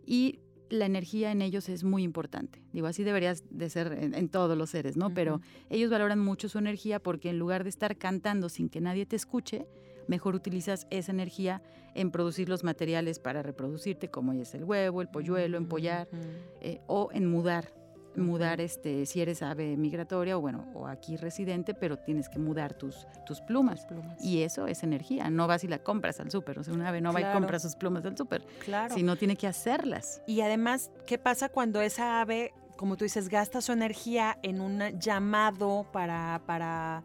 y 0.06 0.40
la 0.70 0.86
energía 0.86 1.32
en 1.32 1.42
ellos 1.42 1.70
es 1.70 1.84
muy 1.84 2.04
importante. 2.04 2.60
Digo, 2.74 2.88
así 2.88 3.04
debería 3.04 3.34
de 3.52 3.70
ser 3.70 3.92
en, 4.02 4.14
en 4.16 4.30
todos 4.30 4.58
los 4.58 4.70
seres, 4.72 4.98
¿no? 4.98 5.14
Pero 5.14 5.42
ellos 5.70 5.90
valoran 5.92 6.20
mucho 6.20 6.50
su 6.50 6.58
energía 6.58 7.00
porque 7.00 7.30
en 7.30 7.38
lugar 7.40 7.64
de 7.64 7.70
estar 7.70 7.98
cantando 7.98 8.50
sin 8.50 8.70
que 8.70 8.82
nadie 8.82 9.06
te 9.06 9.16
escuche, 9.16 9.68
mejor 10.08 10.36
utilizas 10.36 10.88
esa 10.90 11.12
energía 11.12 11.62
en 11.94 12.12
producir 12.12 12.50
los 12.50 12.64
materiales 12.64 13.20
para 13.20 13.42
reproducirte, 13.42 14.10
como 14.10 14.34
es 14.34 14.54
el 14.54 14.64
huevo, 14.64 15.02
el 15.02 15.08
polluelo, 15.08 15.58
empollar, 15.58 16.08
Ujú. 16.12 16.22
eh, 16.62 16.82
o 16.88 17.10
en 17.14 17.30
mudar. 17.30 17.72
Mudar, 18.18 18.62
este, 18.62 19.06
si 19.06 19.20
eres 19.20 19.42
ave 19.42 19.76
migratoria 19.76 20.38
o 20.38 20.42
bueno, 20.42 20.72
o 20.74 20.88
aquí 20.88 21.18
residente, 21.18 21.74
pero 21.74 21.98
tienes 21.98 22.30
que 22.30 22.40
mudar 22.40 22.74
tus, 22.74 23.06
tus 23.26 23.42
plumas. 23.42 23.86
Y 24.22 24.44
eso 24.44 24.68
es 24.68 24.84
energía, 24.84 25.30
no 25.30 25.48
vas 25.48 25.66
y 25.66 25.68
la 25.68 25.80
compras 25.80 26.22
al 26.22 26.32
súper. 26.32 26.58
O 26.60 26.64
sea, 26.64 26.74
una 26.74 26.88
ave 26.88 27.02
no 27.02 27.12
va 27.12 27.20
y 27.20 27.34
compra 27.34 27.60
sus 27.60 27.76
plumas 27.76 28.06
al 28.06 28.16
súper, 28.18 28.42
Claro. 28.64 28.96
sino 28.96 29.18
tiene 29.18 29.36
que 29.36 29.48
hacerlas. 29.48 30.22
Y 30.28 30.40
además, 30.40 30.92
¿qué 31.06 31.18
pasa 31.18 31.50
cuando 31.50 31.82
esa 31.82 32.22
ave, 32.22 32.54
como 32.78 32.96
tú 32.96 33.04
dices, 33.04 33.28
gasta 33.28 33.60
su 33.60 33.74
energía 33.74 34.38
en 34.44 34.62
un 34.62 34.80
llamado 34.98 35.86
para, 35.92 36.42
para, 36.46 37.04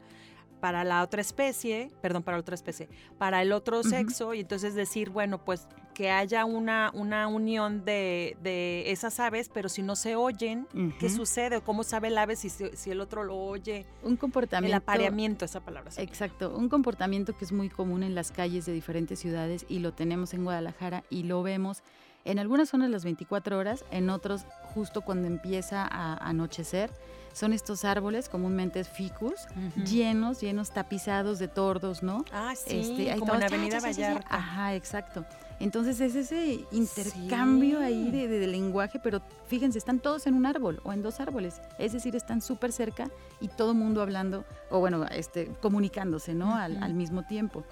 para 0.60 0.84
la 0.84 1.02
otra 1.02 1.20
especie, 1.20 1.90
perdón, 2.02 2.22
para 2.22 2.36
la 2.36 2.40
otra 2.42 2.54
especie, 2.54 2.88
para 3.18 3.42
el 3.42 3.52
otro 3.52 3.80
Ujú. 3.80 3.88
sexo, 3.88 4.34
y 4.34 4.40
entonces 4.40 4.74
decir, 4.74 5.10
bueno, 5.10 5.44
pues 5.44 5.66
que 5.94 6.10
haya 6.10 6.44
una, 6.44 6.90
una 6.94 7.26
unión 7.26 7.84
de, 7.84 8.36
de 8.42 8.90
esas 8.90 9.18
aves, 9.20 9.50
pero 9.52 9.68
si 9.68 9.82
no 9.82 9.96
se 9.96 10.16
oyen, 10.16 10.66
¿qué 10.98 11.06
Ujú. 11.06 11.16
sucede? 11.16 11.56
¿O 11.56 11.64
¿Cómo 11.64 11.82
sabe 11.82 12.08
el 12.08 12.18
ave 12.18 12.36
si, 12.36 12.48
si 12.48 12.90
el 12.90 13.00
otro 13.00 13.24
lo 13.24 13.36
oye? 13.36 13.84
Un 14.02 14.16
comportamiento. 14.16 14.74
El 14.76 14.82
apareamiento, 14.82 15.44
esa 15.44 15.60
palabra. 15.60 15.90
Exacto, 15.96 16.54
un 16.56 16.68
comportamiento 16.68 17.36
que 17.36 17.44
es 17.44 17.52
muy 17.52 17.68
común 17.68 18.02
en 18.02 18.14
las 18.14 18.30
calles 18.32 18.66
de 18.66 18.72
diferentes 18.72 19.18
ciudades 19.18 19.66
y 19.68 19.80
lo 19.80 19.92
tenemos 19.92 20.32
en 20.32 20.44
Guadalajara 20.44 21.04
y 21.10 21.24
lo 21.24 21.42
vemos 21.42 21.82
en 22.24 22.38
algunas 22.38 22.68
zonas 22.68 22.90
las 22.90 23.04
24 23.04 23.58
horas, 23.58 23.84
en 23.90 24.10
otros 24.10 24.44
justo 24.74 25.00
cuando 25.02 25.26
empieza 25.26 25.86
a 25.90 26.14
anochecer. 26.28 26.90
Son 27.32 27.52
estos 27.52 27.84
árboles, 27.84 28.28
comúnmente 28.28 28.82
ficus, 28.84 29.46
llenos, 29.86 30.40
llenos, 30.40 30.70
tapizados 30.72 31.38
de 31.38 31.48
tordos, 31.48 32.02
¿no? 32.02 32.24
Ah, 32.32 32.54
sí, 32.56 32.80
Este, 32.80 33.18
como 33.18 33.34
en 33.34 33.40
todos, 33.40 33.52
Avenida 33.52 33.78
cha, 33.80 33.86
Vallarta. 33.86 34.26
Ajá, 34.36 34.74
exacto. 34.74 35.24
Entonces 35.60 36.00
es 36.00 36.14
ese 36.16 36.64
intercambio 36.72 37.78
Sí. 37.78 37.84
ahí 37.84 38.10
de, 38.10 38.28
de- 38.28 38.38
de 38.40 38.46
lenguaje, 38.46 38.98
pero 38.98 39.20
fíjense, 39.46 39.78
están 39.78 40.00
todos 40.00 40.26
en 40.26 40.34
un 40.34 40.46
árbol 40.46 40.80
o 40.84 40.92
en 40.92 41.02
dos 41.02 41.20
árboles. 41.20 41.60
Es 41.78 41.92
decir, 41.92 42.16
están 42.16 42.40
súper 42.40 42.72
cerca 42.72 43.10
y 43.40 43.48
todo 43.48 43.72
el 43.72 43.76
mundo 43.78 44.00
hablando, 44.02 44.44
o 44.70 44.80
bueno, 44.80 45.04
este, 45.06 45.46
comunicándose, 45.60 46.34
¿no? 46.34 46.54
Al, 46.56 46.82
al 46.82 46.94
mismo 46.94 47.24
tiempo. 47.26 47.64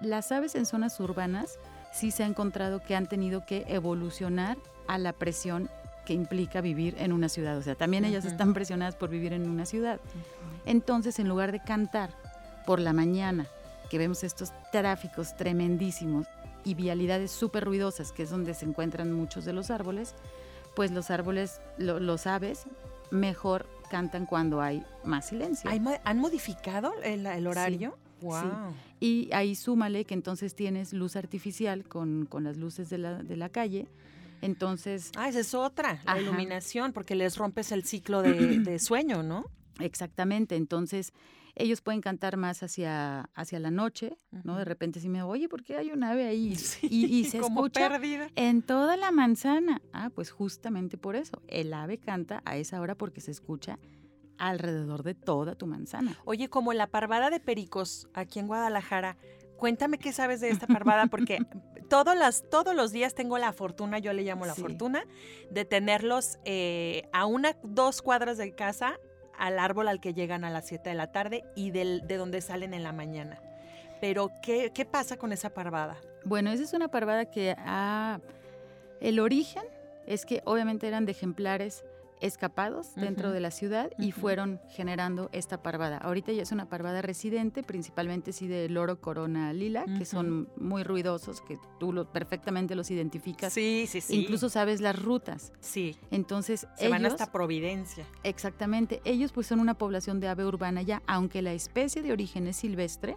Las 0.00 0.32
aves 0.32 0.54
en 0.54 0.64
zonas 0.66 0.98
urbanas 1.00 1.58
sí 1.92 2.10
se 2.10 2.22
ha 2.22 2.26
encontrado 2.26 2.80
que 2.82 2.94
han 2.96 3.06
tenido 3.08 3.44
que 3.46 3.64
evolucionar 3.68 4.56
a 4.88 4.98
la 4.98 5.12
presión 5.12 5.68
que 6.04 6.12
implica 6.12 6.60
vivir 6.60 6.94
en 6.98 7.12
una 7.12 7.28
ciudad. 7.28 7.56
O 7.56 7.62
sea, 7.62 7.74
también 7.74 8.04
ellas 8.04 8.24
están 8.24 8.52
presionadas 8.54 8.94
por 8.96 9.08
vivir 9.10 9.32
en 9.32 9.48
una 9.48 9.64
ciudad. 9.66 10.00
Entonces, 10.66 11.18
en 11.18 11.28
lugar 11.28 11.52
de 11.52 11.60
cantar 11.62 12.10
por 12.66 12.80
la 12.80 12.92
mañana, 12.92 13.46
que 13.90 13.98
vemos 13.98 14.24
estos 14.24 14.52
tráficos 14.72 15.36
tremendísimos 15.36 16.26
y 16.64 16.74
vialidades 16.74 17.30
súper 17.30 17.64
ruidosas, 17.64 18.12
que 18.12 18.22
es 18.22 18.30
donde 18.30 18.54
se 18.54 18.64
encuentran 18.64 19.12
muchos 19.12 19.44
de 19.44 19.52
los 19.52 19.70
árboles, 19.70 20.14
pues 20.74 20.90
los 20.90 21.10
árboles, 21.10 21.60
lo- 21.78 22.00
los 22.00 22.26
aves, 22.26 22.64
mejor 23.10 23.66
cantan 23.90 24.26
cuando 24.26 24.60
hay 24.62 24.82
más 25.04 25.26
silencio. 25.28 25.68
¿Hay 25.70 25.78
mo- 25.80 26.00
¿Han 26.04 26.18
modificado 26.18 26.92
el, 27.02 27.26
el 27.26 27.46
horario? 27.46 27.96
Wow. 28.22 28.72
Y 29.00 29.28
ahí 29.32 29.54
súmale 29.54 30.06
que 30.06 30.14
entonces 30.14 30.54
tienes 30.54 30.94
luz 30.94 31.14
artificial 31.16 31.84
con, 31.84 32.24
con 32.26 32.44
las 32.44 32.56
luces 32.56 32.88
de 32.88 32.96
la, 32.98 33.22
de 33.22 33.36
la 33.36 33.50
calle. 33.50 33.86
Entonces, 34.44 35.10
Ah, 35.16 35.28
esa 35.28 35.40
es 35.40 35.54
otra, 35.54 36.00
la 36.04 36.12
Ajá. 36.12 36.20
iluminación, 36.20 36.92
porque 36.92 37.14
les 37.14 37.36
rompes 37.38 37.72
el 37.72 37.84
ciclo 37.84 38.22
de, 38.22 38.60
de 38.60 38.78
sueño, 38.78 39.22
¿no? 39.22 39.46
Exactamente, 39.80 40.54
entonces 40.56 41.12
ellos 41.56 41.80
pueden 41.80 42.00
cantar 42.00 42.36
más 42.36 42.62
hacia, 42.62 43.30
hacia 43.34 43.58
la 43.58 43.70
noche, 43.70 44.18
¿no? 44.44 44.56
De 44.56 44.64
repente 44.64 45.00
sí 45.00 45.08
me 45.08 45.22
oye, 45.22 45.48
¿por 45.48 45.62
qué 45.62 45.76
hay 45.76 45.90
un 45.92 46.04
ave 46.04 46.26
ahí? 46.26 46.54
Sí, 46.56 46.88
y, 46.90 47.06
y 47.06 47.24
se 47.24 47.38
como 47.38 47.66
escucha 47.66 47.90
en 48.36 48.62
toda 48.62 48.96
la 48.96 49.10
manzana. 49.12 49.80
Ah, 49.92 50.10
pues 50.14 50.30
justamente 50.30 50.96
por 50.98 51.16
eso. 51.16 51.42
El 51.48 51.72
ave 51.72 51.98
canta 51.98 52.42
a 52.44 52.56
esa 52.56 52.80
hora 52.80 52.94
porque 52.96 53.20
se 53.20 53.30
escucha 53.30 53.78
alrededor 54.36 55.04
de 55.04 55.14
toda 55.14 55.54
tu 55.54 55.66
manzana. 55.66 56.18
Oye, 56.24 56.48
como 56.48 56.72
la 56.72 56.88
parvada 56.88 57.30
de 57.30 57.40
pericos 57.40 58.08
aquí 58.14 58.40
en 58.40 58.46
Guadalajara, 58.48 59.16
cuéntame 59.56 59.98
qué 59.98 60.12
sabes 60.12 60.40
de 60.40 60.50
esta 60.50 60.66
parvada, 60.66 61.06
porque 61.06 61.38
todos, 61.88 62.16
las, 62.16 62.48
todos 62.50 62.74
los 62.74 62.92
días 62.92 63.14
tengo 63.14 63.38
la 63.38 63.52
fortuna, 63.52 63.98
yo 63.98 64.12
le 64.12 64.22
llamo 64.22 64.46
la 64.46 64.54
Sí. 64.54 64.62
fortuna, 64.62 65.04
de 65.50 65.64
tenerlos 65.64 66.38
eh, 66.44 67.08
a 67.12 67.26
una, 67.26 67.56
dos 67.62 68.02
cuadras 68.02 68.38
de 68.38 68.54
casa 68.54 68.98
al 69.36 69.58
árbol 69.58 69.88
al 69.88 70.00
que 70.00 70.14
llegan 70.14 70.44
a 70.44 70.50
las 70.50 70.66
7 70.66 70.88
de 70.90 70.94
la 70.94 71.10
tarde 71.10 71.44
y 71.56 71.70
del, 71.72 72.06
de 72.06 72.16
donde 72.16 72.40
salen 72.40 72.72
en 72.72 72.82
la 72.84 72.92
mañana. 72.92 73.40
Pero, 74.00 74.30
¿qué, 74.42 74.70
¿qué 74.72 74.84
pasa 74.84 75.16
con 75.16 75.32
esa 75.32 75.50
parvada? 75.50 75.96
Bueno, 76.24 76.50
esa 76.52 76.62
es 76.62 76.72
una 76.72 76.88
parvada 76.88 77.24
que 77.30 77.54
ha... 77.58 78.20
El 79.00 79.18
origen 79.20 79.64
es 80.06 80.24
que 80.24 80.40
obviamente 80.44 80.86
eran 80.86 81.04
de 81.04 81.12
ejemplares 81.12 81.84
escapados 82.20 82.94
dentro 82.94 83.32
de 83.32 83.40
la 83.40 83.50
ciudad 83.50 83.90
y 83.98 84.12
fueron 84.12 84.60
generando 84.70 85.28
esta 85.32 85.62
parvada. 85.62 85.98
Ahorita 85.98 86.32
ya 86.32 86.42
es 86.42 86.52
una 86.52 86.68
parvada 86.68 87.02
residente, 87.02 87.62
principalmente 87.62 88.32
sí 88.32 88.48
de 88.48 88.68
loro 88.68 89.00
corona 89.00 89.52
lila, 89.52 89.84
que 89.98 90.04
son 90.04 90.48
muy 90.56 90.82
ruidosos, 90.82 91.40
que 91.40 91.58
tú 91.78 91.92
lo, 91.92 92.10
perfectamente 92.10 92.74
los 92.74 92.90
identificas. 92.90 93.52
Sí, 93.52 93.86
sí, 93.88 94.00
sí. 94.00 94.20
Incluso 94.20 94.48
sabes 94.48 94.80
las 94.80 95.00
rutas. 95.00 95.52
Sí, 95.60 95.96
Entonces, 96.10 96.60
se 96.76 96.86
ellos, 96.86 96.90
van 96.90 97.06
hasta 97.06 97.32
Providencia. 97.32 98.04
exactamente, 98.22 99.00
ellos 99.04 99.32
pues 99.32 99.46
son 99.46 99.60
una 99.60 99.74
población 99.74 100.20
de 100.20 100.28
ave 100.28 100.44
urbana 100.44 100.82
ya, 100.82 101.02
aunque 101.06 101.42
la 101.42 101.52
especie 101.52 102.02
de 102.02 102.12
origen 102.12 102.46
es 102.46 102.56
silvestre, 102.56 103.16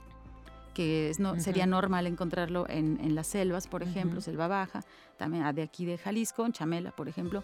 que 0.73 1.09
es 1.09 1.19
no, 1.19 1.39
sería 1.39 1.65
normal 1.65 2.05
encontrarlo 2.05 2.67
en, 2.69 2.99
en 3.01 3.15
las 3.15 3.25
selvas, 3.25 3.67
por 3.67 3.81
ejemplo. 3.81 4.21
Selva 4.21 4.47
Baja, 4.47 4.81
también 5.17 5.43
ah, 5.43 5.51
de 5.51 5.63
aquí 5.63 5.85
de 5.85 5.97
Jalisco, 5.97 6.45
en 6.45 6.51
Chamela, 6.51 6.91
por 6.91 7.07
ejemplo. 7.07 7.43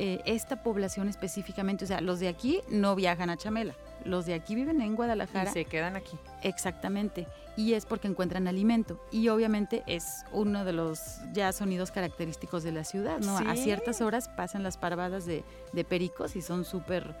Eh, 0.00 0.20
esta 0.26 0.62
población 0.62 1.08
específicamente, 1.08 1.84
o 1.84 1.88
sea, 1.88 2.00
los 2.00 2.20
de 2.20 2.28
aquí 2.28 2.60
no 2.70 2.94
viajan 2.94 3.30
a 3.30 3.36
Chamela, 3.36 3.74
los 4.04 4.26
de 4.26 4.34
aquí 4.34 4.54
viven 4.54 4.80
en 4.80 4.92
Y 4.92 4.94
Guadalajara. 4.94 5.52
se 5.52 5.64
quedan 5.64 5.96
aquí. 5.96 6.16
Exactamente. 6.44 7.26
Y 7.56 7.72
es 7.72 7.84
porque 7.84 8.06
encuentran 8.06 8.46
alimento. 8.46 9.04
Y 9.10 9.28
obviamente 9.28 9.82
es 9.88 10.24
uno 10.30 10.64
de 10.64 10.72
los 10.72 11.16
ya 11.32 11.52
sonidos 11.52 11.90
característicos 11.90 12.62
de 12.62 12.70
la 12.70 12.84
ciudad, 12.84 13.18
¿no? 13.18 13.38
A 13.38 13.56
ciertas 13.56 14.00
horas 14.00 14.28
pasan 14.28 14.62
las 14.62 14.76
parvadas 14.76 15.26
de, 15.26 15.42
de 15.72 15.84
pericos 15.84 16.36
y 16.36 16.42
son 16.42 16.64
súper... 16.64 17.16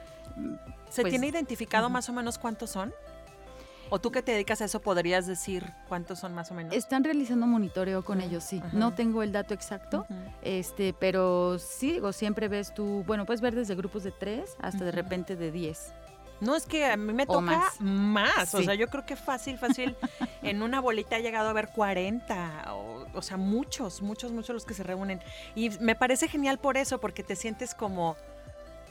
¿Se 0.88 1.02
Pues, 1.02 1.10
tiene 1.10 1.26
identificado 1.26 1.90
más 1.90 2.08
o 2.08 2.12
menos 2.12 2.38
cuántos 2.38 2.70
son? 2.70 2.94
¿O 3.90 3.98
tú 3.98 4.10
que 4.10 4.22
te 4.22 4.32
dedicas 4.32 4.60
a 4.60 4.66
eso 4.66 4.80
podrías 4.80 5.26
decir 5.26 5.72
cuántos 5.88 6.18
son 6.18 6.34
más 6.34 6.50
o 6.50 6.54
menos? 6.54 6.74
Están 6.74 7.04
realizando 7.04 7.46
monitoreo 7.46 8.04
con 8.04 8.20
ellos, 8.20 8.44
sí. 8.44 8.62
No 8.72 8.94
tengo 8.94 9.22
el 9.22 9.32
dato 9.32 9.54
exacto, 9.54 10.06
este, 10.42 10.92
pero 10.92 11.58
sí, 11.58 11.92
digo, 11.92 12.12
siempre 12.12 12.48
ves 12.48 12.74
tú, 12.74 13.04
bueno, 13.06 13.26
puedes 13.26 13.40
ver 13.40 13.54
desde 13.54 13.74
grupos 13.74 14.04
de 14.04 14.12
tres 14.12 14.56
hasta 14.60 14.84
de 14.84 14.92
repente 14.92 15.36
de 15.36 15.50
10. 15.50 15.92
No, 16.40 16.54
es 16.54 16.66
que 16.66 16.86
a 16.86 16.96
mí 16.96 17.12
me 17.12 17.24
O 17.24 17.40
toca 17.40 17.72
más. 17.80 18.54
O 18.54 18.62
sea, 18.62 18.74
yo 18.74 18.88
creo 18.88 19.04
que 19.04 19.16
fácil, 19.16 19.58
fácil. 19.58 19.96
en 20.42 20.62
una 20.62 20.80
bolita 20.80 21.16
ha 21.16 21.18
llegado 21.18 21.48
a 21.48 21.50
haber 21.50 21.68
40. 21.70 22.74
O, 22.74 23.06
o 23.12 23.22
sea, 23.22 23.36
muchos, 23.36 24.02
muchos, 24.02 24.30
muchos 24.30 24.54
los 24.54 24.64
que 24.64 24.74
se 24.74 24.84
reúnen. 24.84 25.20
Y 25.56 25.70
me 25.80 25.96
parece 25.96 26.28
genial 26.28 26.58
por 26.58 26.76
eso, 26.76 27.00
porque 27.00 27.24
te 27.24 27.34
sientes 27.34 27.74
como, 27.74 28.16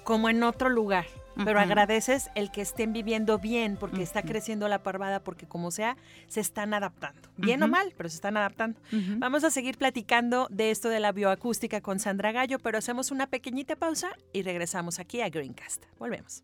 como 0.04 0.30
en 0.30 0.44
otro 0.44 0.70
lugar. 0.70 1.06
Pero 1.38 1.60
Ujú. 1.60 1.68
agradeces 1.70 2.30
el 2.36 2.52
que 2.52 2.62
estén 2.62 2.94
viviendo 2.94 3.38
bien, 3.40 3.78
porque 3.78 4.02
está 4.04 4.20
Ujú. 4.20 4.30
creciendo 4.30 4.68
la 4.68 4.84
parvada, 4.84 5.20
porque 5.22 5.46
como 5.46 5.72
sea, 5.72 5.98
se 6.28 6.40
están 6.40 6.74
adaptando. 6.74 7.30
Bien 7.38 7.62
o 7.64 7.68
mal, 7.68 7.94
pero 7.96 8.10
se 8.10 8.16
están 8.16 8.38
adaptando. 8.38 8.80
Vamos 9.18 9.44
a 9.44 9.50
seguir 9.52 9.78
platicando 9.78 10.48
de 10.50 10.72
esto 10.72 10.90
de 10.90 11.00
la 11.00 11.12
bioacústica 11.12 11.82
con 11.82 12.00
Sandra 12.00 12.32
Gallo, 12.32 12.60
pero 12.60 12.78
hacemos 12.78 13.12
una 13.12 13.28
pequeñita 13.28 13.76
pausa 13.76 14.10
y 14.34 14.42
regresamos 14.42 15.00
aquí 15.00 15.22
a 15.22 15.30
Greencast. 15.30 15.84
Volvemos. 16.00 16.44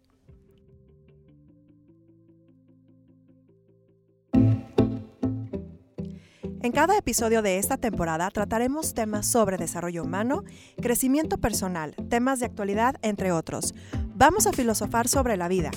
En 6.63 6.72
cada 6.72 6.98
episodio 6.98 7.41
de 7.41 7.58
esta 7.58 7.75
temporada 7.75 8.29
trataremos 8.32 8.93
temas 8.93 9.27
sobre 9.27 9.58
desarrollo 9.58 10.01
humano, 10.01 10.46
crecimiento 10.82 11.38
personal, 11.38 11.93
temas 12.10 12.39
de 12.39 12.46
actualidad, 12.46 12.96
entre 13.01 13.34
otros. 13.34 13.75
Vamos 14.15 14.48
a 14.48 14.53
filosofar 14.53 15.10
sobre 15.10 15.36
la 15.36 15.50
vida. 15.50 15.72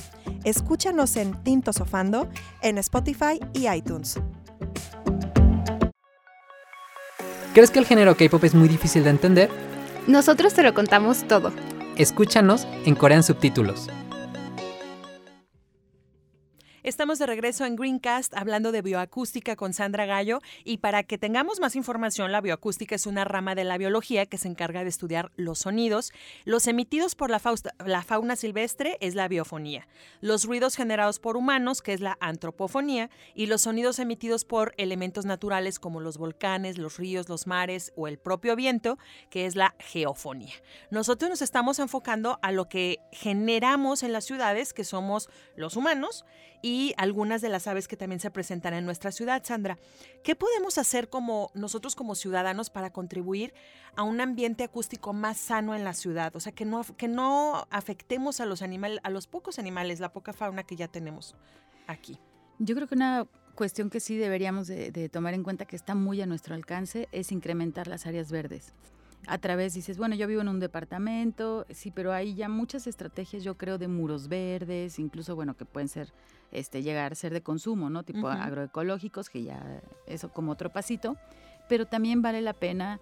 Escúchanos 0.44 1.16
en 1.16 1.42
Tinto 1.42 1.72
Sofando, 1.72 2.28
en 2.62 2.78
Spotify 2.78 3.40
y 3.52 3.66
iTunes. 3.68 4.20
¿Crees 7.52 7.72
que 7.72 7.80
el 7.80 7.86
género 7.86 8.16
K-pop 8.16 8.44
es 8.44 8.54
muy 8.54 8.68
difícil 8.68 9.02
de 9.02 9.10
entender? 9.10 9.50
Nosotros 10.06 10.54
te 10.54 10.62
lo 10.62 10.72
contamos 10.72 11.26
todo. 11.26 11.52
Escúchanos 11.96 12.64
en 12.84 12.94
Corean 12.94 13.24
Subtítulos. 13.24 13.88
Estamos 16.86 17.18
de 17.18 17.26
regreso 17.26 17.64
en 17.64 17.74
Greencast 17.74 18.32
hablando 18.36 18.70
de 18.70 18.80
bioacústica 18.80 19.56
con 19.56 19.72
Sandra 19.72 20.06
Gallo 20.06 20.38
y 20.62 20.78
para 20.78 21.02
que 21.02 21.18
tengamos 21.18 21.58
más 21.58 21.74
información, 21.74 22.30
la 22.30 22.40
bioacústica 22.40 22.94
es 22.94 23.06
una 23.08 23.24
rama 23.24 23.56
de 23.56 23.64
la 23.64 23.76
biología 23.76 24.26
que 24.26 24.38
se 24.38 24.46
encarga 24.46 24.84
de 24.84 24.90
estudiar 24.90 25.32
los 25.34 25.58
sonidos. 25.58 26.12
Los 26.44 26.68
emitidos 26.68 27.16
por 27.16 27.28
la, 27.28 27.40
fausta- 27.40 27.74
la 27.84 28.04
fauna 28.04 28.36
silvestre 28.36 28.98
es 29.00 29.16
la 29.16 29.26
biofonía, 29.26 29.88
los 30.20 30.44
ruidos 30.44 30.76
generados 30.76 31.18
por 31.18 31.36
humanos, 31.36 31.82
que 31.82 31.92
es 31.92 32.00
la 32.00 32.18
antropofonía, 32.20 33.10
y 33.34 33.46
los 33.46 33.62
sonidos 33.62 33.98
emitidos 33.98 34.44
por 34.44 34.72
elementos 34.76 35.24
naturales 35.24 35.80
como 35.80 35.98
los 35.98 36.18
volcanes, 36.18 36.78
los 36.78 36.98
ríos, 36.98 37.28
los 37.28 37.48
mares 37.48 37.92
o 37.96 38.06
el 38.06 38.16
propio 38.16 38.54
viento, 38.54 38.96
que 39.28 39.46
es 39.46 39.56
la 39.56 39.74
geofonía. 39.80 40.54
Nosotros 40.92 41.30
nos 41.30 41.42
estamos 41.42 41.80
enfocando 41.80 42.38
a 42.42 42.52
lo 42.52 42.68
que 42.68 43.00
generamos 43.10 44.04
en 44.04 44.12
las 44.12 44.24
ciudades, 44.24 44.72
que 44.72 44.84
somos 44.84 45.28
los 45.56 45.74
humanos, 45.74 46.24
y 46.62 46.75
algunas 46.96 47.40
de 47.40 47.48
las 47.48 47.66
aves 47.66 47.88
que 47.88 47.96
también 47.96 48.20
se 48.20 48.30
presentan 48.30 48.74
en 48.74 48.84
nuestra 48.84 49.12
ciudad, 49.12 49.42
Sandra. 49.44 49.78
¿Qué 50.22 50.34
podemos 50.34 50.78
hacer 50.78 51.08
como 51.08 51.50
nosotros 51.54 51.94
como 51.94 52.14
ciudadanos 52.14 52.70
para 52.70 52.92
contribuir 52.92 53.54
a 53.94 54.02
un 54.02 54.20
ambiente 54.20 54.64
acústico 54.64 55.12
más 55.12 55.36
sano 55.36 55.74
en 55.74 55.84
la 55.84 55.94
ciudad? 55.94 56.34
O 56.36 56.40
sea, 56.40 56.52
que 56.52 56.64
no, 56.64 56.84
que 56.96 57.08
no 57.08 57.66
afectemos 57.70 58.40
a 58.40 58.46
los 58.46 58.62
animales, 58.62 59.00
a 59.02 59.10
los 59.10 59.26
pocos 59.26 59.58
animales, 59.58 60.00
la 60.00 60.12
poca 60.12 60.32
fauna 60.32 60.64
que 60.64 60.76
ya 60.76 60.88
tenemos 60.88 61.34
aquí. 61.86 62.18
Yo 62.58 62.74
creo 62.74 62.88
que 62.88 62.94
una 62.94 63.26
cuestión 63.54 63.90
que 63.90 64.00
sí 64.00 64.16
deberíamos 64.16 64.66
de, 64.66 64.90
de 64.90 65.08
tomar 65.08 65.34
en 65.34 65.42
cuenta 65.42 65.66
que 65.66 65.76
está 65.76 65.94
muy 65.94 66.20
a 66.20 66.26
nuestro 66.26 66.54
alcance 66.54 67.08
es 67.12 67.32
incrementar 67.32 67.86
las 67.86 68.06
áreas 68.06 68.30
verdes. 68.30 68.72
A 69.28 69.38
través 69.38 69.74
dices, 69.74 69.98
bueno, 69.98 70.14
yo 70.14 70.28
vivo 70.28 70.40
en 70.40 70.48
un 70.48 70.60
departamento, 70.60 71.66
sí, 71.70 71.90
pero 71.90 72.12
hay 72.12 72.34
ya 72.34 72.48
muchas 72.48 72.86
estrategias, 72.86 73.42
yo 73.42 73.56
creo, 73.56 73.76
de 73.76 73.88
muros 73.88 74.28
verdes, 74.28 74.98
incluso, 75.00 75.34
bueno, 75.34 75.56
que 75.56 75.64
pueden 75.64 75.88
ser, 75.88 76.12
este, 76.52 76.82
llegar 76.82 77.10
a 77.12 77.14
ser 77.16 77.32
de 77.32 77.40
consumo, 77.42 77.90
¿no? 77.90 78.04
Tipo 78.04 78.20
Ujú. 78.28 78.28
agroecológicos, 78.28 79.28
que 79.28 79.42
ya 79.42 79.82
eso 80.06 80.28
como 80.28 80.52
otro 80.52 80.70
pasito, 80.72 81.16
pero 81.68 81.86
también 81.86 82.22
vale 82.22 82.40
la 82.40 82.52
pena 82.52 83.00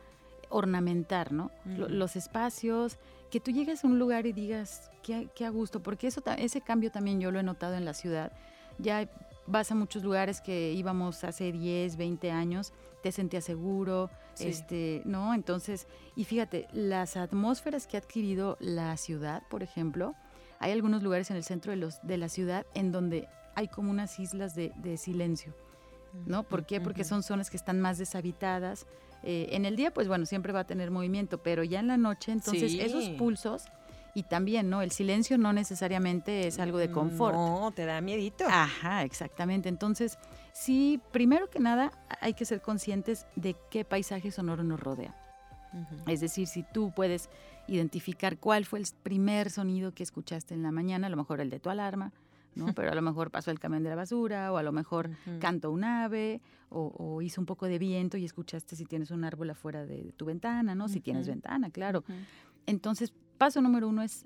ornamentar, 0.48 1.32
¿no? 1.32 1.50
Lo- 1.66 1.86
Ujú. 1.86 1.94
Los 1.94 2.16
espacios, 2.16 2.96
que 3.30 3.40
tú 3.40 3.50
llegues 3.50 3.84
a 3.84 3.86
un 3.88 3.98
lugar 3.98 4.24
y 4.26 4.32
digas, 4.32 4.90
qué, 5.02 5.28
qué 5.34 5.44
a 5.44 5.50
gusto, 5.50 5.82
porque 5.82 6.06
eso, 6.06 6.22
ese 6.38 6.62
cambio 6.62 6.90
también 6.90 7.20
yo 7.20 7.32
lo 7.32 7.38
he 7.40 7.42
notado 7.42 7.74
en 7.74 7.84
la 7.84 7.92
ciudad. 7.92 8.32
Ya 8.78 9.10
vas 9.46 9.70
a 9.70 9.74
muchos 9.74 10.02
lugares 10.02 10.40
que 10.40 10.72
íbamos 10.72 11.22
hace 11.24 11.52
10, 11.52 11.96
20 11.96 12.30
años, 12.30 12.72
te 13.02 13.12
sentías 13.12 13.44
seguro, 13.44 14.08
Sí. 14.34 14.48
este, 14.48 15.02
¿no? 15.04 15.34
Entonces, 15.34 15.86
y 16.16 16.24
fíjate, 16.24 16.68
las 16.72 17.16
atmósferas 17.16 17.86
que 17.86 17.96
ha 17.96 18.00
adquirido 18.00 18.56
la 18.60 18.96
ciudad, 18.96 19.42
por 19.48 19.62
ejemplo, 19.62 20.14
hay 20.60 20.72
algunos 20.72 21.02
lugares 21.02 21.30
en 21.30 21.36
el 21.36 21.44
centro 21.44 21.70
de, 21.72 21.76
los, 21.76 22.00
de 22.02 22.16
la 22.18 22.28
ciudad 22.28 22.66
en 22.74 22.92
donde 22.92 23.28
hay 23.54 23.68
como 23.68 23.90
unas 23.90 24.18
islas 24.18 24.54
de, 24.54 24.72
de 24.76 24.96
silencio, 24.96 25.54
¿no? 26.26 26.42
¿Por 26.42 26.64
qué? 26.66 26.80
Porque 26.80 27.04
son 27.04 27.22
zonas 27.22 27.50
que 27.50 27.56
están 27.56 27.80
más 27.80 27.98
deshabitadas. 27.98 28.86
Eh, 29.22 29.48
en 29.52 29.64
el 29.64 29.76
día, 29.76 29.92
pues 29.92 30.06
bueno, 30.08 30.26
siempre 30.26 30.52
va 30.52 30.60
a 30.60 30.66
tener 30.66 30.90
movimiento, 30.90 31.38
pero 31.42 31.64
ya 31.64 31.80
en 31.80 31.86
la 31.88 31.96
noche, 31.96 32.32
entonces 32.32 32.72
Sí. 32.72 32.80
esos 32.80 33.08
pulsos 33.10 33.64
y 34.14 34.22
también, 34.22 34.70
¿no? 34.70 34.80
El 34.80 34.92
silencio 34.92 35.36
no 35.38 35.52
necesariamente 35.52 36.46
es 36.46 36.60
algo 36.60 36.78
de 36.78 36.90
confort. 36.90 37.34
No, 37.34 37.72
te 37.74 37.84
da 37.84 38.00
miedito. 38.00 38.44
Ajá, 38.48 39.02
exactamente. 39.02 39.68
Entonces, 39.68 40.18
sí, 40.52 41.00
primero 41.10 41.50
que 41.50 41.58
nada, 41.58 41.92
hay 42.20 42.34
que 42.34 42.44
ser 42.44 42.60
conscientes 42.60 43.26
de 43.34 43.56
qué 43.70 43.84
paisaje 43.84 44.30
sonoro 44.30 44.62
nos 44.62 44.80
rodea. 44.80 45.14
Es 46.06 46.20
decir, 46.20 46.46
si 46.46 46.62
tú 46.62 46.92
puedes 46.94 47.28
identificar 47.66 48.38
cuál 48.38 48.64
fue 48.64 48.78
el 48.78 48.86
primer 49.02 49.50
sonido 49.50 49.92
que 49.92 50.04
escuchaste 50.04 50.54
en 50.54 50.62
la 50.62 50.70
mañana, 50.70 51.08
a 51.08 51.10
lo 51.10 51.16
mejor 51.16 51.40
el 51.40 51.50
de 51.50 51.58
tu 51.58 51.68
alarma, 51.68 52.12
¿no? 52.54 52.66
Pero 52.76 52.92
a 52.92 52.94
lo 52.94 53.02
mejor 53.02 53.32
pasó 53.32 53.50
el 53.50 53.58
camión 53.58 53.82
de 53.82 53.90
la 53.90 53.96
basura, 53.96 54.52
o 54.52 54.56
a 54.56 54.62
lo 54.62 54.70
mejor 54.70 55.08
Ujú. 55.08 55.40
cantó 55.40 55.72
un 55.72 55.82
ave, 55.82 56.40
o, 56.68 56.92
o 56.96 57.22
hizo 57.22 57.40
un 57.40 57.46
poco 57.46 57.66
de 57.66 57.80
viento 57.80 58.16
y 58.16 58.24
escuchaste 58.24 58.76
si 58.76 58.84
tienes 58.84 59.10
un 59.10 59.24
árbol 59.24 59.50
afuera 59.50 59.84
de 59.84 60.12
tu 60.16 60.26
ventana, 60.26 60.76
¿no? 60.76 60.88
Si 60.88 61.00
tienes 61.00 61.26
ventana, 61.26 61.70
claro. 61.70 62.04
Entonces, 62.66 63.12
paso 63.38 63.60
número 63.60 63.88
uno 63.88 64.02
es 64.02 64.24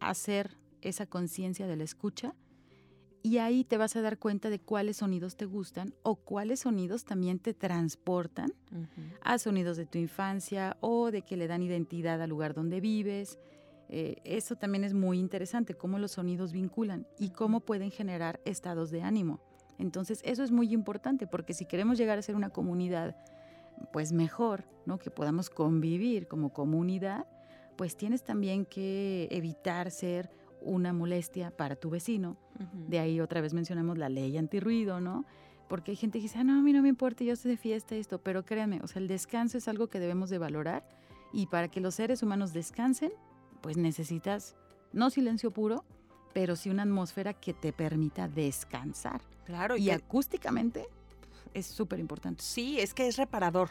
hacer 0.00 0.56
esa 0.82 1.06
conciencia 1.06 1.66
de 1.66 1.76
la 1.76 1.84
escucha 1.84 2.34
y 3.22 3.38
ahí 3.38 3.64
te 3.64 3.76
vas 3.76 3.96
a 3.96 4.02
dar 4.02 4.18
cuenta 4.18 4.48
de 4.48 4.60
cuáles 4.60 4.98
sonidos 4.98 5.36
te 5.36 5.44
gustan 5.44 5.94
o 6.02 6.16
cuáles 6.16 6.60
sonidos 6.60 7.04
también 7.04 7.38
te 7.38 7.52
transportan 7.52 8.54
a 9.20 9.38
sonidos 9.38 9.76
de 9.76 9.86
tu 9.86 9.98
infancia 9.98 10.76
o 10.80 11.10
de 11.10 11.22
que 11.22 11.36
le 11.36 11.46
dan 11.46 11.62
identidad 11.62 12.22
al 12.22 12.30
lugar 12.30 12.54
donde 12.54 12.80
vives. 12.80 13.38
Eh, 13.88 14.16
eso 14.24 14.56
también 14.56 14.84
es 14.84 14.94
muy 14.94 15.18
interesante, 15.18 15.74
cómo 15.74 15.98
los 15.98 16.12
sonidos 16.12 16.52
vinculan 16.52 17.06
y 17.18 17.30
cómo 17.30 17.60
pueden 17.60 17.90
generar 17.90 18.40
estados 18.44 18.90
de 18.90 19.02
ánimo. 19.02 19.40
Entonces, 19.78 20.20
eso 20.24 20.42
es 20.42 20.50
muy 20.50 20.72
importante 20.72 21.26
porque 21.26 21.54
si 21.54 21.66
queremos 21.66 21.98
llegar 21.98 22.18
a 22.18 22.22
ser 22.22 22.36
una 22.36 22.50
comunidad, 22.50 23.16
pues 23.92 24.12
mejor, 24.12 24.64
¿no? 24.86 24.98
Que 24.98 25.10
podamos 25.10 25.50
convivir 25.50 26.28
como 26.28 26.52
comunidad, 26.52 27.26
pues 27.80 27.96
tienes 27.96 28.22
también 28.22 28.66
que 28.66 29.26
evitar 29.30 29.90
ser 29.90 30.28
una 30.60 30.92
molestia 30.92 31.50
para 31.50 31.76
tu 31.76 31.88
vecino. 31.88 32.36
De 32.88 32.98
ahí 32.98 33.20
otra 33.22 33.40
vez 33.40 33.54
mencionamos 33.54 33.96
la 33.96 34.10
ley 34.10 34.36
antirruido, 34.36 35.00
¿no? 35.00 35.24
Porque 35.66 35.92
hay 35.92 35.96
gente 35.96 36.18
que 36.18 36.24
dice, 36.24 36.40
"Ah, 36.40 36.44
no, 36.44 36.58
a 36.58 36.62
mí 36.62 36.74
no 36.74 36.82
me 36.82 36.90
importa, 36.90 37.24
yo 37.24 37.32
estoy 37.32 37.52
de 37.52 37.56
fiesta 37.56 37.96
y 37.96 38.00
esto, 38.00 38.20
pero 38.22 38.44
créanme, 38.44 38.80
o 38.82 38.86
sea, 38.86 39.00
el 39.00 39.08
descanso 39.08 39.56
es 39.56 39.66
algo 39.66 39.86
que 39.86 39.98
debemos 39.98 40.28
de 40.28 40.36
valorar 40.36 40.86
y 41.32 41.46
para 41.46 41.68
que 41.68 41.80
los 41.80 41.94
seres 41.94 42.22
humanos 42.22 42.52
descansen, 42.52 43.12
pues 43.62 43.78
necesitas 43.78 44.56
no 44.92 45.08
silencio 45.08 45.50
puro, 45.50 45.86
pero 46.34 46.56
sí 46.56 46.68
una 46.68 46.82
atmósfera 46.82 47.32
que 47.32 47.54
te 47.54 47.72
permita 47.72 48.28
descansar. 48.28 49.22
Claro, 49.46 49.78
y 49.78 49.84
Y 49.84 49.90
acústicamente 49.90 50.86
es 51.54 51.64
súper 51.64 51.98
importante. 51.98 52.42
sí, 52.44 52.78
es 52.78 52.92
que 52.92 53.08
es 53.08 53.16
reparador. 53.16 53.70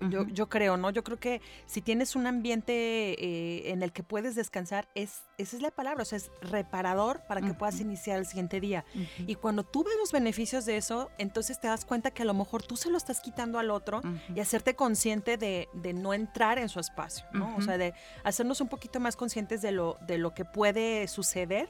Yo, 0.00 0.26
yo 0.28 0.48
creo, 0.48 0.76
¿no? 0.76 0.90
Yo 0.90 1.02
creo 1.04 1.18
que 1.18 1.40
si 1.66 1.80
tienes 1.80 2.16
un 2.16 2.26
ambiente 2.26 2.72
eh, 2.74 3.70
en 3.72 3.82
el 3.82 3.92
que 3.92 4.02
puedes 4.02 4.34
descansar, 4.34 4.88
es, 4.94 5.22
esa 5.38 5.56
es 5.56 5.62
la 5.62 5.70
palabra, 5.70 6.02
o 6.02 6.04
sea, 6.04 6.16
es 6.18 6.30
reparador 6.42 7.20
para 7.26 7.40
que 7.40 7.54
puedas 7.54 7.76
Ujú. 7.76 7.84
iniciar 7.84 8.18
el 8.18 8.26
siguiente 8.26 8.60
día. 8.60 8.84
Ujú. 8.94 9.24
Y 9.26 9.34
cuando 9.36 9.62
tú 9.64 9.84
ves 9.84 9.94
los 9.98 10.12
beneficios 10.12 10.64
de 10.66 10.76
eso, 10.76 11.10
entonces 11.18 11.60
te 11.60 11.68
das 11.68 11.84
cuenta 11.84 12.10
que 12.10 12.22
a 12.22 12.24
lo 12.24 12.34
mejor 12.34 12.62
tú 12.62 12.76
se 12.76 12.90
lo 12.90 12.96
estás 12.96 13.20
quitando 13.20 13.58
al 13.58 13.70
otro 13.70 14.02
y 14.34 14.40
hacerte 14.40 14.74
consciente 14.74 15.36
de, 15.36 15.68
de 15.72 15.92
no 15.92 16.14
entrar 16.14 16.58
en 16.58 16.68
su 16.68 16.80
espacio, 16.80 17.24
¿no? 17.32 17.56
O 17.56 17.62
sea, 17.62 17.78
de 17.78 17.94
hacernos 18.24 18.60
un 18.60 18.68
poquito 18.68 19.00
más 19.00 19.16
conscientes 19.16 19.62
de 19.62 19.72
lo, 19.72 19.98
de 20.06 20.18
lo 20.18 20.34
que 20.34 20.44
puede 20.44 21.08
suceder 21.08 21.68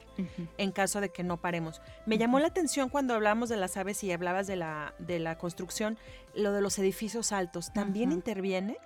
en 0.57 0.71
caso 0.71 1.01
de 1.01 1.09
que 1.09 1.23
no 1.23 1.37
paremos. 1.37 1.81
Me 2.05 2.17
llamó 2.17 2.39
la 2.39 2.47
atención 2.47 2.89
cuando 2.89 3.13
hablábamos 3.13 3.49
de 3.49 3.57
las 3.57 3.77
aves 3.77 4.03
y 4.03 4.11
hablabas 4.11 4.47
de 4.47 4.55
la, 4.55 4.93
de 4.99 5.19
la 5.19 5.37
construcción, 5.37 5.97
lo 6.37 6.51
de 6.53 6.61
los 6.61 6.77
edificios 6.79 7.31
altos. 7.31 7.73
¿También 7.73 8.11
interviene? 8.11 8.77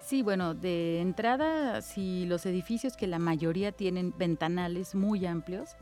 Sí, 0.00 0.22
bueno, 0.22 0.54
de 0.54 1.00
entrada, 1.00 1.82
si 1.82 2.24
los 2.26 2.46
edificios 2.46 2.96
que 2.96 3.06
la 3.06 3.18
mayoría 3.18 3.72
tienen 3.72 4.14
ventanales 4.16 4.94
muy 4.94 5.26
amplios, 5.26 5.76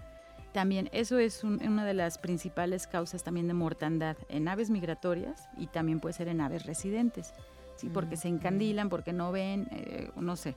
también 0.53 0.88
eso 0.92 1.18
es 1.18 1.44
un- 1.44 1.62
una 1.64 1.85
de 1.85 1.94
las 1.94 2.18
principales 2.18 2.87
causas 2.87 3.23
también 3.23 3.47
de 3.47 3.55
mortandad 3.55 4.16
en 4.29 4.49
aves 4.49 4.71
migratorias 4.71 5.49
y 5.57 5.66
también 5.68 6.01
puede 6.01 6.14
ser 6.14 6.29
en 6.29 6.40
aves 6.40 6.66
residentes. 6.66 7.33
Sí, 7.77 7.88
porque 7.90 8.16
se 8.16 8.27
encandilan, 8.27 8.88
porque 8.88 9.12
no 9.12 9.31
ven, 9.31 9.68
eh, 9.71 10.11
no 10.16 10.35
sé, 10.35 10.57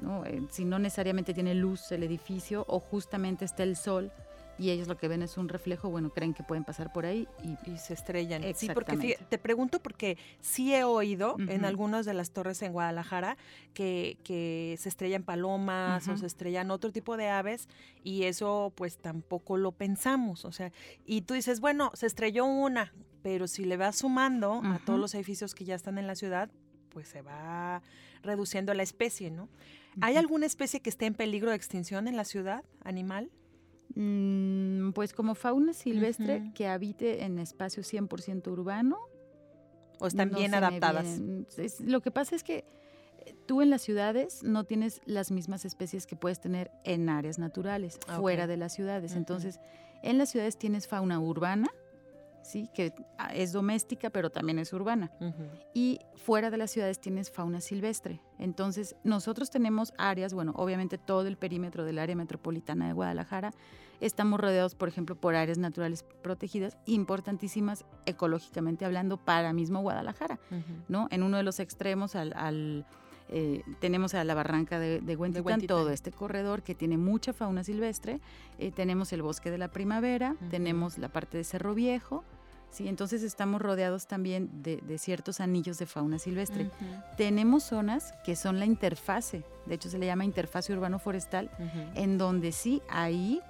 ¿no? 0.00 0.24
Eh, 0.26 0.42
si 0.50 0.64
no 0.64 0.80
necesariamente 0.80 1.32
tiene 1.32 1.54
luz 1.54 1.92
el 1.92 2.02
edificio 2.02 2.64
o 2.66 2.80
justamente 2.80 3.44
está 3.44 3.62
el 3.62 3.76
sol 3.76 4.10
y 4.58 4.70
ellos 4.70 4.88
lo 4.88 4.96
que 4.96 5.08
ven 5.08 5.22
es 5.22 5.36
un 5.38 5.48
reflejo, 5.48 5.88
bueno, 5.90 6.10
creen 6.10 6.34
que 6.34 6.42
pueden 6.42 6.64
pasar 6.64 6.92
por 6.92 7.06
ahí 7.06 7.28
y 7.42 7.70
Y 7.70 7.78
se 7.78 7.94
estrellan. 7.94 8.42
Sí, 8.54 8.68
porque 8.72 8.92
Exactamente. 8.92 9.18
fí- 9.18 9.28
te 9.28 9.38
pregunto 9.38 9.80
porque 9.80 10.18
sí 10.40 10.74
he 10.74 10.84
oído 10.84 11.36
en 11.38 11.64
algunas 11.64 12.04
de 12.06 12.14
las 12.14 12.30
torres 12.32 12.60
en 12.62 12.72
Guadalajara 12.72 13.36
que, 13.74 14.18
que 14.24 14.76
se 14.78 14.88
estrellan 14.88 15.22
palomas 15.22 16.08
o 16.08 16.16
se 16.16 16.26
estrellan 16.26 16.70
otro 16.70 16.90
tipo 16.92 17.16
de 17.16 17.28
aves 17.28 17.68
y 18.02 18.24
eso 18.24 18.72
pues 18.76 18.98
tampoco 18.98 19.56
lo 19.56 19.72
pensamos. 19.72 20.44
O 20.44 20.52
sea, 20.52 20.72
y 21.06 21.22
tú 21.22 21.34
dices, 21.34 21.60
bueno, 21.60 21.90
se 21.94 22.06
estrelló 22.06 22.44
una, 22.46 22.92
pero 23.22 23.46
si 23.48 23.64
le 23.64 23.76
vas 23.76 23.96
sumando 23.96 24.60
a 24.64 24.78
todos 24.84 24.98
los 24.98 25.14
edificios 25.14 25.54
que 25.54 25.64
ya 25.64 25.74
están 25.74 25.98
en 25.98 26.06
la 26.06 26.14
ciudad, 26.14 26.50
pues 26.90 27.08
se 27.08 27.22
va 27.22 27.82
reduciendo 28.22 28.74
la 28.74 28.82
especie, 28.82 29.30
¿no? 29.30 29.48
¿Hay 30.00 30.16
alguna 30.16 30.46
especie 30.46 30.80
que 30.80 30.90
esté 30.90 31.06
en 31.06 31.14
peligro 31.14 31.50
de 31.50 31.56
extinción 31.56 32.08
en 32.08 32.16
la 32.16 32.24
ciudad, 32.24 32.64
animal? 32.84 33.30
Mm, 33.94 34.92
pues 34.92 35.12
como 35.12 35.34
fauna 35.34 35.72
silvestre 35.72 36.50
que 36.54 36.66
habite 36.68 37.24
en 37.24 37.38
espacio 37.38 37.82
100% 37.82 38.48
urbano. 38.50 38.98
¿O 40.00 40.06
están 40.06 40.30
no 40.30 40.38
bien 40.38 40.54
adaptadas? 40.54 41.18
Es- 41.58 41.80
lo 41.80 42.00
que 42.00 42.10
pasa 42.10 42.36
es 42.36 42.44
que 42.44 42.64
eh, 43.26 43.34
tú 43.46 43.62
en 43.62 43.70
las 43.70 43.82
ciudades 43.82 44.42
no 44.44 44.64
tienes 44.64 45.00
las 45.06 45.30
mismas 45.32 45.64
especies 45.64 46.06
que 46.06 46.14
puedes 46.16 46.40
tener 46.40 46.70
en 46.84 47.08
áreas 47.08 47.38
naturales, 47.38 47.98
fuera 48.20 48.46
de 48.46 48.56
las 48.56 48.72
ciudades. 48.74 49.14
Entonces, 49.16 49.58
en 50.02 50.18
las 50.18 50.28
ciudades 50.30 50.56
tienes 50.56 50.86
fauna 50.86 51.18
urbana, 51.18 51.68
sí, 52.48 52.68
que 52.74 52.92
es 53.34 53.52
doméstica, 53.52 54.10
pero 54.10 54.30
también 54.30 54.58
es 54.58 54.72
urbana. 54.72 55.10
Ujú. 55.20 55.44
y 55.74 56.00
fuera 56.16 56.50
de 56.50 56.56
las 56.58 56.70
ciudades 56.70 56.98
tienes 57.00 57.30
fauna 57.30 57.60
silvestre. 57.60 58.20
Entonces, 58.38 58.96
nosotros 59.04 59.50
tenemos 59.50 59.92
áreas, 59.96 60.34
bueno, 60.34 60.52
obviamente 60.56 60.98
todo 60.98 61.26
el 61.26 61.36
perímetro 61.36 61.84
del 61.84 61.98
área 61.98 62.16
metropolitana 62.16 62.86
de 62.86 62.92
Guadalajara, 62.92 63.52
estamos 64.00 64.38
rodeados, 64.38 64.74
por 64.74 64.88
ejemplo, 64.88 65.16
por 65.16 65.34
áreas 65.34 65.58
naturales 65.58 66.04
protegidas 66.22 66.76
importantísimas 66.86 67.84
ecológicamente 68.06 68.84
hablando 68.84 69.16
para 69.16 69.52
mismo 69.52 69.80
Guadalajara. 69.80 70.38
¿no? 70.88 71.08
En 71.10 71.22
uno 71.22 71.36
de 71.36 71.42
los 71.42 71.60
extremos 71.60 72.14
al... 72.14 72.32
al, 72.36 72.86
eh, 73.30 73.62
tenemos 73.78 74.14
a 74.14 74.24
la 74.24 74.34
barranca 74.34 74.78
de, 74.78 75.00
de 75.00 75.14
Huentitán, 75.16 75.44
Huentitán. 75.46 75.76
todo 75.76 75.90
este 75.90 76.10
corredor 76.10 76.62
que 76.62 76.74
tiene 76.74 76.96
mucha 76.96 77.34
fauna 77.34 77.62
silvestre. 77.62 78.20
eh, 78.58 78.70
tenemos 78.72 79.12
el 79.12 79.20
bosque 79.20 79.50
de 79.50 79.58
la 79.58 79.68
primavera, 79.68 80.34
tenemos 80.50 80.96
la 80.96 81.10
parte 81.10 81.36
de 81.36 81.44
Cerro 81.44 81.74
Viejo, 81.74 82.24
¿sí? 82.70 82.88
Entonces 82.88 83.22
estamos 83.22 83.60
rodeados 83.60 84.06
también 84.06 84.62
de, 84.62 84.78
de 84.78 84.98
ciertos 84.98 85.40
anillos 85.40 85.78
de 85.78 85.86
fauna 85.86 86.18
silvestre. 86.18 86.70
Tenemos 87.16 87.64
zonas 87.64 88.14
que 88.24 88.36
son 88.36 88.58
la 88.58 88.66
interfase, 88.66 89.44
de 89.66 89.74
hecho 89.74 89.90
se 89.90 89.98
le 89.98 90.06
llama 90.06 90.24
interfase 90.24 90.72
urbano-forestal, 90.72 91.50
en 91.94 92.18
donde 92.18 92.52
sí 92.52 92.82
ahí 92.88 93.40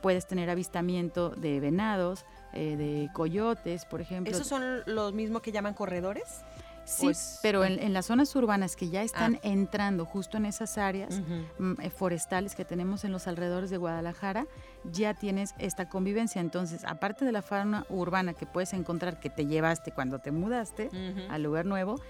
puedes 0.00 0.26
tener 0.26 0.50
avistamiento 0.50 1.30
de 1.30 1.60
venados, 1.60 2.24
eh, 2.52 2.76
de 2.76 3.08
coyotes, 3.14 3.84
por 3.84 4.00
ejemplo. 4.00 4.34
¿Esos 4.34 4.48
son 4.48 4.82
los 4.86 5.14
mismos 5.14 5.42
que 5.42 5.52
llaman 5.52 5.74
corredores? 5.74 6.42
sí, 6.84 7.04
pues, 7.04 7.38
pero 7.42 7.62
ah. 7.62 7.68
en, 7.68 7.78
en 7.78 7.92
las 7.92 8.06
zonas 8.06 8.34
urbanas 8.36 8.76
que 8.76 8.90
ya 8.90 9.02
están 9.02 9.38
entrando 9.42 10.04
justo 10.04 10.36
en 10.36 10.46
esas 10.46 10.78
áreas 10.78 11.20
mm, 11.58 11.80
eh, 11.80 11.90
forestales 11.90 12.54
que 12.54 12.64
tenemos 12.64 13.04
en 13.04 13.12
los 13.12 13.26
alrededores 13.26 13.70
de 13.70 13.76
Guadalajara, 13.76 14.46
ya 14.90 15.14
tienes 15.14 15.54
esta 15.58 15.88
convivencia. 15.88 16.40
Entonces, 16.40 16.84
aparte 16.84 17.24
de 17.24 17.32
la 17.32 17.42
fauna 17.42 17.86
urbana 17.88 18.34
que 18.34 18.46
puedes 18.46 18.72
encontrar 18.72 19.20
que 19.20 19.30
te 19.30 19.46
llevaste 19.46 19.92
cuando 19.92 20.18
te 20.18 20.32
mudaste 20.32 20.88
Ujú. 20.88 21.30
al 21.30 21.42
lugar 21.42 21.66
nuevo, 21.66 22.00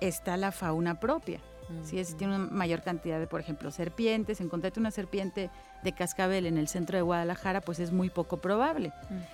está 0.00 0.36
la 0.36 0.52
fauna 0.52 1.00
propia. 1.00 1.40
Si 1.82 1.98
es, 1.98 2.16
tiene 2.16 2.34
una 2.34 2.46
mayor 2.46 2.80
cantidad 2.80 3.18
de, 3.18 3.26
por 3.26 3.40
ejemplo, 3.40 3.70
serpientes, 3.70 4.40
encontrarte 4.40 4.80
una 4.80 4.90
serpiente 4.90 5.50
de 5.82 5.92
cascabel 5.92 6.46
en 6.46 6.56
el 6.56 6.66
centro 6.66 6.96
de 6.96 7.02
Guadalajara, 7.02 7.60
pues 7.60 7.78
es 7.78 7.92
muy 7.92 8.08
poco 8.08 8.38
probable. 8.38 8.90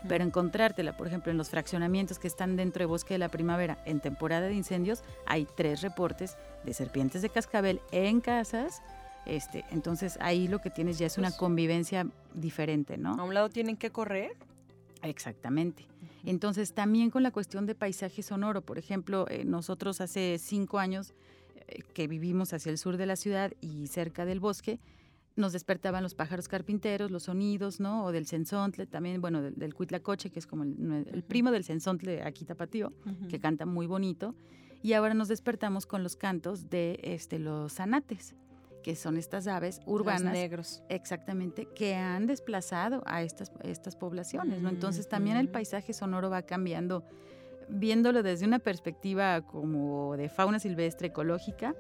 Pero 0.09 0.25
encontrártela, 0.25 0.97
por 0.97 1.07
ejemplo, 1.07 1.31
en 1.31 1.39
los 1.39 1.51
fraccionamientos 1.51 2.19
que 2.19 2.27
están 2.27 2.57
dentro 2.57 2.81
de 2.81 2.87
Bosque 2.87 3.15
de 3.15 3.19
la 3.19 3.29
Primavera 3.29 3.79
en 3.85 4.01
temporada 4.01 4.49
de 4.49 4.55
incendios, 4.55 5.05
hay 5.27 5.47
tres 5.57 5.81
reportes 5.81 6.37
de 6.65 6.75
serpientes 6.75 7.23
de 7.23 7.29
cascabel 7.29 7.81
en 7.93 8.21
casas. 8.21 8.83
Este, 9.27 9.65
entonces 9.71 10.19
ahí 10.21 10.49
lo 10.49 10.61
que 10.61 10.71
tienes 10.71 10.99
ya 10.99 11.07
es 11.07 11.17
una 11.19 11.29
Pues- 11.29 11.39
convivencia 11.39 12.07
diferente, 12.35 12.99
¿no? 12.99 13.15
A 13.15 13.25
un 13.25 13.33
lado 13.35 13.49
tienen 13.49 13.77
que 13.77 13.91
correr. 13.91 14.33
Exactamente. 15.03 15.87
Entonces, 16.25 16.73
también 16.73 17.11
con 17.11 17.23
la 17.23 17.31
cuestión 17.31 17.67
de 17.67 17.75
paisaje 17.75 18.23
sonoro, 18.23 18.63
por 18.63 18.79
ejemplo, 18.79 19.27
eh, 19.29 19.45
nosotros 19.45 20.01
hace 20.01 20.39
cinco 20.39 20.79
años 20.79 21.15
eh, 21.69 21.83
que 21.95 22.09
vivimos 22.09 22.53
hacia 22.55 22.71
el 22.71 22.79
sur 22.79 22.97
de 22.97 23.07
la 23.07 23.17
ciudad 23.17 23.53
y 23.61 23.87
cerca 23.89 24.25
del 24.25 24.41
bosque, 24.41 24.81
nos 25.37 25.53
despertaban 25.53 26.03
los 26.03 26.15
pájaros 26.15 26.47
carpinteros, 26.49 27.11
los 27.11 27.25
sonidos, 27.25 27.81
¿no? 27.81 28.05
O 28.05 28.13
del 28.13 28.27
censontle, 28.27 28.87
también, 28.87 29.21
bueno, 29.21 29.43
del, 29.43 29.55
del 29.57 29.75
cuitlacoche, 29.75 30.31
que 30.31 30.39
es 30.39 30.47
como 30.47 30.63
el, 30.63 31.07
el 31.13 31.23
primo 31.25 31.51
del 31.51 31.65
censontle 31.65 32.23
aquí 32.23 32.45
tapatío, 32.45 32.93
que 33.29 33.41
canta 33.41 33.67
muy 33.67 33.87
bonito. 33.87 34.35
Y 34.83 34.93
ahora 34.93 35.13
nos 35.15 35.29
despertamos 35.29 35.87
con 35.87 36.03
los 36.03 36.15
cantos 36.17 36.71
de 36.71 37.01
este, 37.03 37.39
los 37.39 37.73
zanates, 37.75 38.35
que 38.85 38.95
son 38.97 39.17
estas 39.17 39.47
aves 39.49 39.79
Los 39.87 39.89
urbanas 40.01 40.33
negros. 40.35 40.83
Exactamente, 40.91 41.67
que 41.75 41.95
han 41.95 42.27
desplazado 42.27 43.03
a 43.07 43.23
estas, 43.23 43.51
estas 43.63 43.97
poblaciones, 43.97 44.61
¿no? 44.61 44.69
Entonces 44.69 45.09
también 45.09 45.39
el 45.39 45.47
Ujú. 45.47 45.53
paisaje 45.55 45.95
sonoro 45.95 46.29
va 46.29 46.43
cambiando, 46.43 47.03
viéndolo 47.67 48.23
desde 48.23 48.45
una 48.47 48.59
perspectiva 48.59 49.41
como 49.41 50.17
de 50.19 50.29
fauna 50.29 50.59
silvestre 50.59 51.09
ecológica 51.09 51.75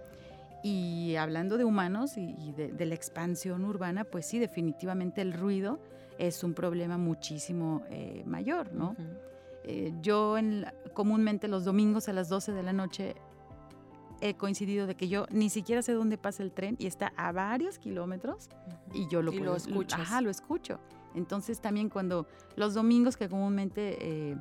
y 0.62 1.14
hablando 1.16 1.58
de 1.58 1.64
humanos 1.66 2.16
y, 2.16 2.34
y 2.38 2.52
de, 2.52 2.72
de 2.72 2.86
la 2.86 2.94
expansión 2.94 3.66
urbana, 3.66 4.04
pues 4.04 4.24
sí, 4.24 4.38
definitivamente 4.38 5.20
el 5.20 5.34
ruido 5.34 5.78
es 6.18 6.42
un 6.42 6.54
problema 6.54 6.96
muchísimo 6.96 7.82
eh, 7.90 8.22
mayor, 8.24 8.72
¿no? 8.72 8.96
Eh, 9.64 9.92
yo 10.00 10.38
en 10.38 10.62
la- 10.62 10.74
comúnmente 10.94 11.48
los 11.48 11.64
domingos 11.66 12.08
a 12.08 12.14
las 12.14 12.28
12 12.30 12.52
de 12.52 12.62
la 12.62 12.72
noche 12.72 13.14
he 14.20 14.34
coincidido 14.34 14.86
de 14.86 14.94
que 14.94 15.08
yo 15.08 15.26
ni 15.30 15.50
siquiera 15.50 15.82
sé 15.82 15.92
dónde 15.92 16.18
pasa 16.18 16.42
el 16.42 16.52
tren 16.52 16.76
y 16.78 16.86
está 16.86 17.12
a 17.16 17.32
varios 17.32 17.78
kilómetros 17.78 18.48
y 18.92 19.08
yo 19.08 19.22
lo 19.22 19.32
Y 19.32 19.40
lo 19.40 19.56
escuchas. 19.56 20.00
Ajá, 20.00 20.20
lo 20.20 20.30
escucho. 20.30 20.80
Entonces 21.14 21.60
también 21.60 21.88
cuando 21.88 22.26
los 22.56 22.74
domingos 22.74 23.16
que 23.16 23.28
comúnmente 23.28 23.96
eh, 24.00 24.36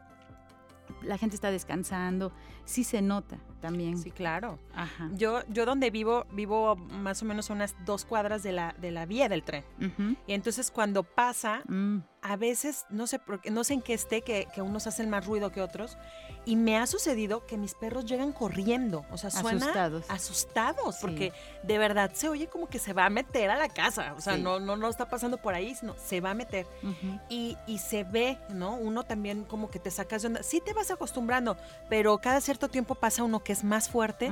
la 1.03 1.17
gente 1.17 1.35
está 1.35 1.51
descansando, 1.51 2.31
sí 2.65 2.83
se 2.83 3.01
nota 3.01 3.39
también. 3.63 3.97
Sí, 3.97 4.11
claro. 4.11 4.59
Ajá. 4.75 5.09
Yo, 5.13 5.41
yo 5.47 5.65
donde 5.65 5.89
vivo, 5.89 6.25
vivo 6.31 6.75
más 6.75 7.21
o 7.21 7.25
menos 7.25 7.49
a 7.49 7.53
unas 7.53 7.73
dos 7.85 8.03
cuadras 8.05 8.43
de 8.43 8.51
la, 8.51 8.75
de 8.79 8.91
la 8.91 9.05
vía 9.05 9.29
del 9.29 9.41
tren. 9.43 9.63
Ujú. 9.79 10.15
Y 10.27 10.33
entonces 10.33 10.69
cuando 10.69 11.03
pasa, 11.03 11.61
Mm, 11.67 11.99
a 12.21 12.35
veces, 12.37 12.85
no 12.89 13.05
sé, 13.07 13.19
no 13.51 13.63
sé 13.65 13.73
en 13.73 13.81
qué 13.81 13.93
esté, 13.93 14.21
que, 14.21 14.47
que 14.53 14.61
unos 14.61 14.87
hacen 14.87 15.09
más 15.09 15.25
ruido 15.25 15.51
que 15.51 15.61
otros. 15.61 15.97
Y 16.45 16.55
me 16.57 16.77
ha 16.77 16.87
sucedido 16.87 17.45
que 17.45 17.57
mis 17.57 17.73
perros 17.73 18.05
llegan 18.05 18.31
corriendo. 18.33 19.05
O 19.11 19.17
sea, 19.17 19.29
suena 19.29 19.65
Asustados. 19.65 20.05
asustados, 20.09 20.95
Sí. 20.95 21.01
porque 21.01 21.33
de 21.63 21.77
verdad 21.77 22.11
se 22.13 22.29
oye 22.29 22.47
como 22.47 22.67
que 22.67 22.79
se 22.79 22.93
va 22.93 23.05
a 23.05 23.09
meter 23.09 23.49
a 23.49 23.57
la 23.57 23.69
casa. 23.69 24.13
O 24.17 24.21
sea, 24.21 24.35
Sí. 24.35 24.41
no, 24.41 24.59
no, 24.59 24.75
no 24.77 24.87
está 24.89 25.09
pasando 25.09 25.37
por 25.37 25.53
ahí, 25.53 25.73
sino 25.75 25.95
se 25.97 26.21
va 26.21 26.31
a 26.31 26.33
meter. 26.33 26.65
ujú. 26.81 27.19
Y, 27.29 27.57
y 27.67 27.77
se 27.79 28.03
ve, 28.03 28.37
¿no? 28.49 28.75
Uno 28.75 29.03
también 29.03 29.43
como 29.45 29.69
que 29.69 29.79
te 29.79 29.89
sacas 29.91 30.21
de 30.21 30.27
onda. 30.29 30.43
Sí 30.43 30.61
te 30.63 30.73
vas 30.73 30.91
acostumbrando, 30.91 31.57
pero 31.89 32.17
cada 32.19 32.39
cierto 32.41 32.67
tiempo 32.69 32.95
pasa 32.95 33.23
uno 33.23 33.43
que 33.43 33.52
es 33.53 33.63
más 33.63 33.87
fuerte 33.89 34.29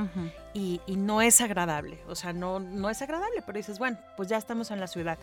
y, 0.54 0.82
y 0.86 0.98
no 0.98 1.22
es 1.22 1.40
agradable. 1.40 2.00
O 2.10 2.16
sea, 2.16 2.34
no, 2.34 2.60
no 2.60 2.90
es 2.90 3.02
agradable, 3.02 3.42
pero 3.46 3.58
dices, 3.58 3.80
bueno, 3.80 3.98
pues 4.18 4.28
ya 4.28 4.38
estamos 4.38 4.70
en 4.72 4.80
la 4.82 4.88
ciudad. 4.88 5.18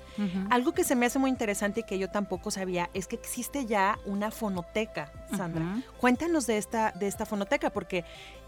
Algo 0.49 0.73
que 0.73 0.85
se 0.85 0.97
me 0.97 1.05
hace 1.05 1.19
muy 1.19 1.29
interesante 1.29 1.81
y 1.81 1.83
que 1.83 1.99
yo 1.99 2.09
tampoco 2.09 2.51
sabía 2.51 2.89
es 2.95 3.07
que 3.07 3.17
existe 3.17 3.67
ya 3.67 3.99
una 4.07 4.31
fonoteca, 4.31 5.13
Sandra. 5.37 5.83
Cuéntanos 6.01 6.47
de 6.47 6.57
esta, 6.57 6.93
de 6.93 7.07
esta 7.07 7.27
fonoteca, 7.27 7.69
porque 7.69 8.05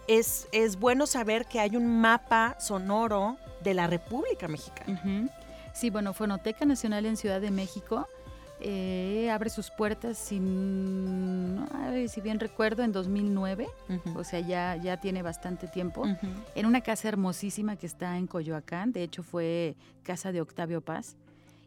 es, 0.09 0.49
es 0.53 0.79
bueno 0.79 1.07
saber 1.07 1.45
que 1.45 1.61
hay 1.61 1.77
un 1.77 2.01
mapa 2.01 2.57
sonoro 2.59 3.37
de 3.63 3.75
la 3.75 3.87
República 3.87 4.49
Mexicana. 4.49 5.29
Sí, 5.73 5.91
bueno, 5.91 6.13
Fonoteca 6.15 6.65
Nacional 6.65 7.07
en 7.07 7.17
Ciudad 7.17 7.41
de 7.41 7.51
México 7.51 8.09
eh, 8.61 9.31
abre 9.31 9.51
sus 9.51 9.71
puertas, 9.71 10.19
sin, 10.19 11.67
ay, 11.73 12.09
si 12.09 12.21
bien 12.21 12.39
recuerdo, 12.39 12.83
en 12.83 12.93
2009, 12.93 13.67
o 14.15 14.25
sea, 14.25 14.41
ya, 14.41 14.77
ya 14.77 14.99
tiene 14.99 15.23
bastante 15.23 15.67
tiempo, 15.67 16.05
en 16.55 16.67
una 16.67 16.81
casa 16.81 17.09
hermosísima 17.09 17.77
que 17.77 17.87
está 17.87 18.19
en 18.19 18.27
Coyoacán, 18.27 18.93
de 18.93 19.03
hecho 19.03 19.23
fue 19.23 19.77
casa 20.03 20.33
de 20.33 20.41
Octavio 20.41 20.81
Paz. 20.81 21.17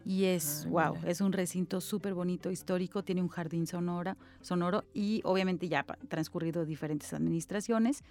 Y 0.05 0.25
es, 0.25 0.63
Ah, 0.65 0.69
wow, 0.69 0.95
mira. 0.95 1.09
es 1.09 1.21
un 1.21 1.31
recinto 1.31 1.79
súper 1.81 2.13
bonito, 2.13 2.51
histórico, 2.51 3.03
tiene 3.03 3.21
un 3.21 3.29
jardín 3.29 3.65
sonora, 3.67 4.17
sonoro 4.41 4.83
y 4.93 5.21
obviamente 5.23 5.69
ya 5.69 5.85
ha 5.87 5.95
transcurrido 6.07 6.65
diferentes 6.65 7.13
administraciones, 7.13 8.03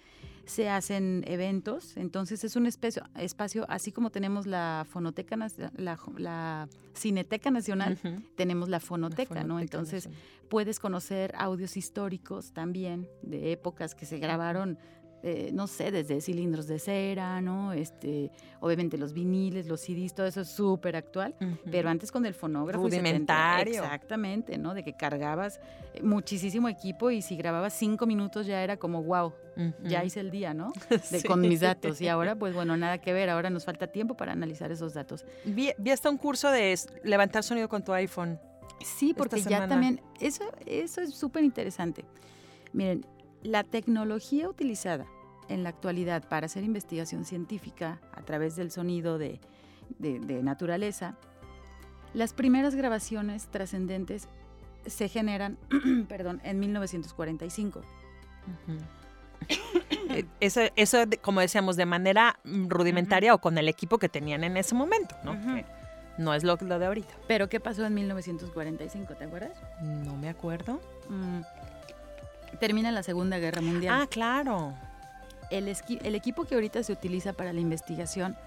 se 0.45 0.69
hacen 0.69 1.23
eventos, 1.27 1.95
entonces 1.97 2.43
es 2.43 2.55
un 2.55 2.65
espacio, 2.65 3.03
espacio 3.15 3.65
así 3.69 3.91
como 3.91 4.09
tenemos 4.09 4.47
la 4.47 4.85
Fonoteca, 4.89 5.37
la, 5.37 5.99
la 6.17 6.67
Cineteca 6.95 7.51
Nacional, 7.51 7.97
tenemos 8.35 8.69
la 8.69 8.73
La 8.73 8.79
Fonoteca, 8.79 9.43
¿no? 9.43 9.59
Entonces 9.59 10.07
Nacional. 10.07 10.47
puedes 10.49 10.79
conocer 10.79 11.33
audios 11.37 11.77
históricos 11.77 12.51
también 12.53 13.07
de 13.21 13.51
épocas 13.51 13.93
que 13.93 14.05
se 14.07 14.17
grabaron, 14.17 14.79
eh, 15.25 15.51
no 15.53 15.67
sé, 15.67 15.89
desde 15.89 16.19
cilindros 16.19 16.67
de 16.67 16.79
cera, 16.79 17.39
¿no? 17.39 17.71
Este, 17.71 18.29
obviamente 18.59 18.97
los 18.97 19.13
viniles, 19.13 19.67
los 19.67 19.79
CDs, 19.79 20.13
todo 20.13 20.27
eso 20.27 20.41
es 20.41 20.49
súper 20.49 20.97
actual. 20.97 21.33
Pero 21.71 21.87
antes 21.89 22.11
con 22.11 22.25
el 22.25 22.33
fonógrafo 22.33 22.85
y 22.87 22.89
Rudimentario. 22.89 23.83
Exactamente, 23.83 24.57
¿no? 24.57 24.73
De 24.73 24.83
que 24.83 24.91
cargabas 24.91 25.61
eh, 25.93 26.03
muchísimo 26.03 26.67
equipo 26.67 27.09
y 27.09 27.21
si 27.21 27.37
grababas 27.37 27.71
cinco 27.71 28.05
minutos 28.05 28.45
ya 28.47 28.61
era 28.61 28.75
como, 28.75 29.01
wow, 29.01 29.31
ya 29.85 30.03
hice 30.03 30.19
el 30.19 30.29
día, 30.29 30.53
¿no? 30.53 30.73
De, 30.89 30.99
Sí. 30.99 31.25
Con 31.25 31.39
mis 31.39 31.61
datos. 31.61 32.01
Y 32.01 32.09
ahora, 32.09 32.35
pues 32.35 32.53
bueno, 32.53 32.75
nada 32.75 32.97
que 32.97 33.13
ver. 33.13 33.29
Ahora 33.29 33.49
nos 33.49 33.63
falta 33.63 33.87
tiempo 33.87 34.15
para 34.15 34.33
analizar 34.33 34.73
esos 34.73 34.93
datos. 34.93 35.23
Vi, 35.45 35.71
vi 35.77 35.91
hasta 35.91 36.09
un 36.09 36.17
curso 36.17 36.51
de 36.51 36.77
levantar 37.05 37.43
sonido 37.43 37.69
con 37.69 37.81
tu 37.81 37.93
iPhone. 37.93 38.37
Sí, 38.83 39.13
porque 39.13 39.41
ya 39.41 39.69
también, 39.69 40.01
eso, 40.19 40.43
eso 40.65 40.99
es 40.99 41.13
súper 41.13 41.45
interesante. 41.45 42.03
Miren, 42.73 43.05
la 43.43 43.63
tecnología 43.63 44.49
utilizada 44.49 45.05
en 45.49 45.63
la 45.63 45.69
actualidad 45.69 46.27
para 46.29 46.45
hacer 46.45 46.63
investigación 46.63 47.25
científica 47.25 47.99
a 48.13 48.21
través 48.21 48.55
del 48.55 48.71
sonido 48.71 49.17
de, 49.17 49.39
de- 49.99 50.19
de 50.19 50.41
naturaleza, 50.43 51.15
las 52.13 52.33
primeras 52.33 52.75
grabaciones 52.75 53.47
trascendentes 53.47 54.27
se 54.85 55.09
generan, 55.09 55.57
perdón, 56.07 56.39
en 56.43 56.59
1945. 56.59 57.81
Eh, 60.09 60.25
Eso, 60.39 60.61
eso 60.75 60.97
como 61.21 61.39
decíamos, 61.41 61.75
de 61.75 61.85
manera 61.85 62.39
rudimentaria 62.45 63.33
o 63.33 63.39
con 63.39 63.57
el 63.57 63.67
equipo 63.67 63.97
que 63.97 64.09
tenían 64.09 64.43
en 64.43 64.57
ese 64.57 64.75
momento, 64.75 65.15
¿no? 65.23 65.31
Ujú. 65.33 65.55
Que 65.55 65.65
no 66.17 66.33
es 66.33 66.43
lo, 66.43 66.55
lo 66.61 66.79
de 66.79 66.85
ahorita. 66.85 67.13
Pero 67.27 67.49
¿qué 67.49 67.59
pasó 67.59 67.85
en 67.85 67.93
1945? 67.95 69.15
¿Te 69.15 69.23
acuerdas? 69.25 69.57
No 69.81 70.15
me 70.15 70.29
acuerdo. 70.29 70.79
Mm, 71.09 71.41
Termina 72.63 72.93
la 72.93 73.03
Segunda 73.03 73.39
Guerra 73.39 73.61
Mundial. 73.61 73.93
Ah, 74.01 74.07
claro. 74.07 74.73
el, 75.51 75.67
el 75.67 76.15
equipo 76.15 76.45
que 76.45 76.55
ahorita 76.55 76.81
se 76.81 76.93
utiliza 76.93 77.33
para 77.33 77.51
la 77.51 77.59
investigación 77.59 78.37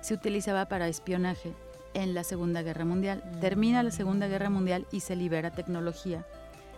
se 0.00 0.14
utilizaba 0.14 0.66
para 0.66 0.86
espionaje 0.86 1.52
en 1.92 2.14
la 2.14 2.22
Segunda 2.22 2.62
Guerra 2.62 2.84
Mundial. 2.84 3.24
Termina 3.40 3.82
la 3.82 3.90
Segunda 3.90 4.28
Guerra 4.28 4.48
Mundial 4.48 4.86
y 4.92 5.00
se 5.00 5.16
libera 5.16 5.50
tecnología 5.50 6.24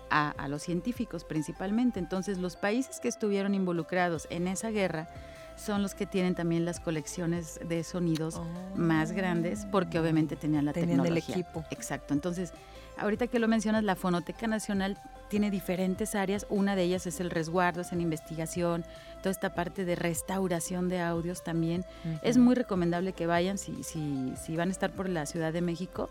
a, 0.09 0.31
a 0.31 0.49
los 0.49 0.63
científicos 0.63 1.25
principalmente. 1.25 1.99
Entonces 2.01 2.39
los 2.39 2.57
países 2.57 2.99
que 2.99 3.09
estuvieron 3.09 3.55
involucrados 3.55 4.27
en 4.31 4.49
esa 4.49 4.71
guerra 4.71 5.07
son 5.55 5.83
los 5.83 5.95
que 5.95 6.07
tienen 6.07 6.35
también 6.35 6.65
las 6.65 6.81
colecciones 6.81 7.61
de 7.69 7.85
sonidos 7.85 8.41
más 8.75 9.13
grandes 9.13 9.67
porque 9.71 9.99
obviamente 9.99 10.35
tenían 10.35 10.65
la 10.65 10.71
Oh. 10.71 10.75
Tenían 10.75 11.01
el 11.01 11.05
tecnología. 11.05 11.35
equipo. 11.35 11.63
Exacto. 11.71 12.15
Entonces, 12.15 12.55
ahorita 12.99 13.27
que 13.27 13.39
lo 13.39 13.49
mencionas, 13.49 13.85
la 13.85 13.97
Fonoteca 13.97 14.47
Nacional 14.47 14.99
tiene 15.29 15.51
diferentes 15.51 16.15
áreas. 16.15 16.47
Una 16.51 16.77
de 16.77 16.83
ellas 16.85 17.07
es 17.07 17.21
el 17.21 17.31
resguardo, 17.31 17.81
es 17.81 17.93
en 17.93 18.01
investigación, 18.01 18.85
toda 19.19 19.31
esta 19.31 19.55
parte 19.55 19.85
de 19.85 19.97
restauración 19.97 20.89
de 20.89 21.01
audios 21.01 21.43
también. 21.43 21.85
Es 22.23 22.39
muy 22.39 22.55
recomendable 22.55 23.13
que 23.13 23.27
vayan 23.27 23.59
si, 23.59 23.83
si, 23.83 24.33
si 24.37 24.57
van 24.57 24.69
a 24.69 24.73
estar 24.73 24.93
por 24.93 25.09
la 25.09 25.27
Ciudad 25.27 25.53
de 25.53 25.61
México. 25.61 26.11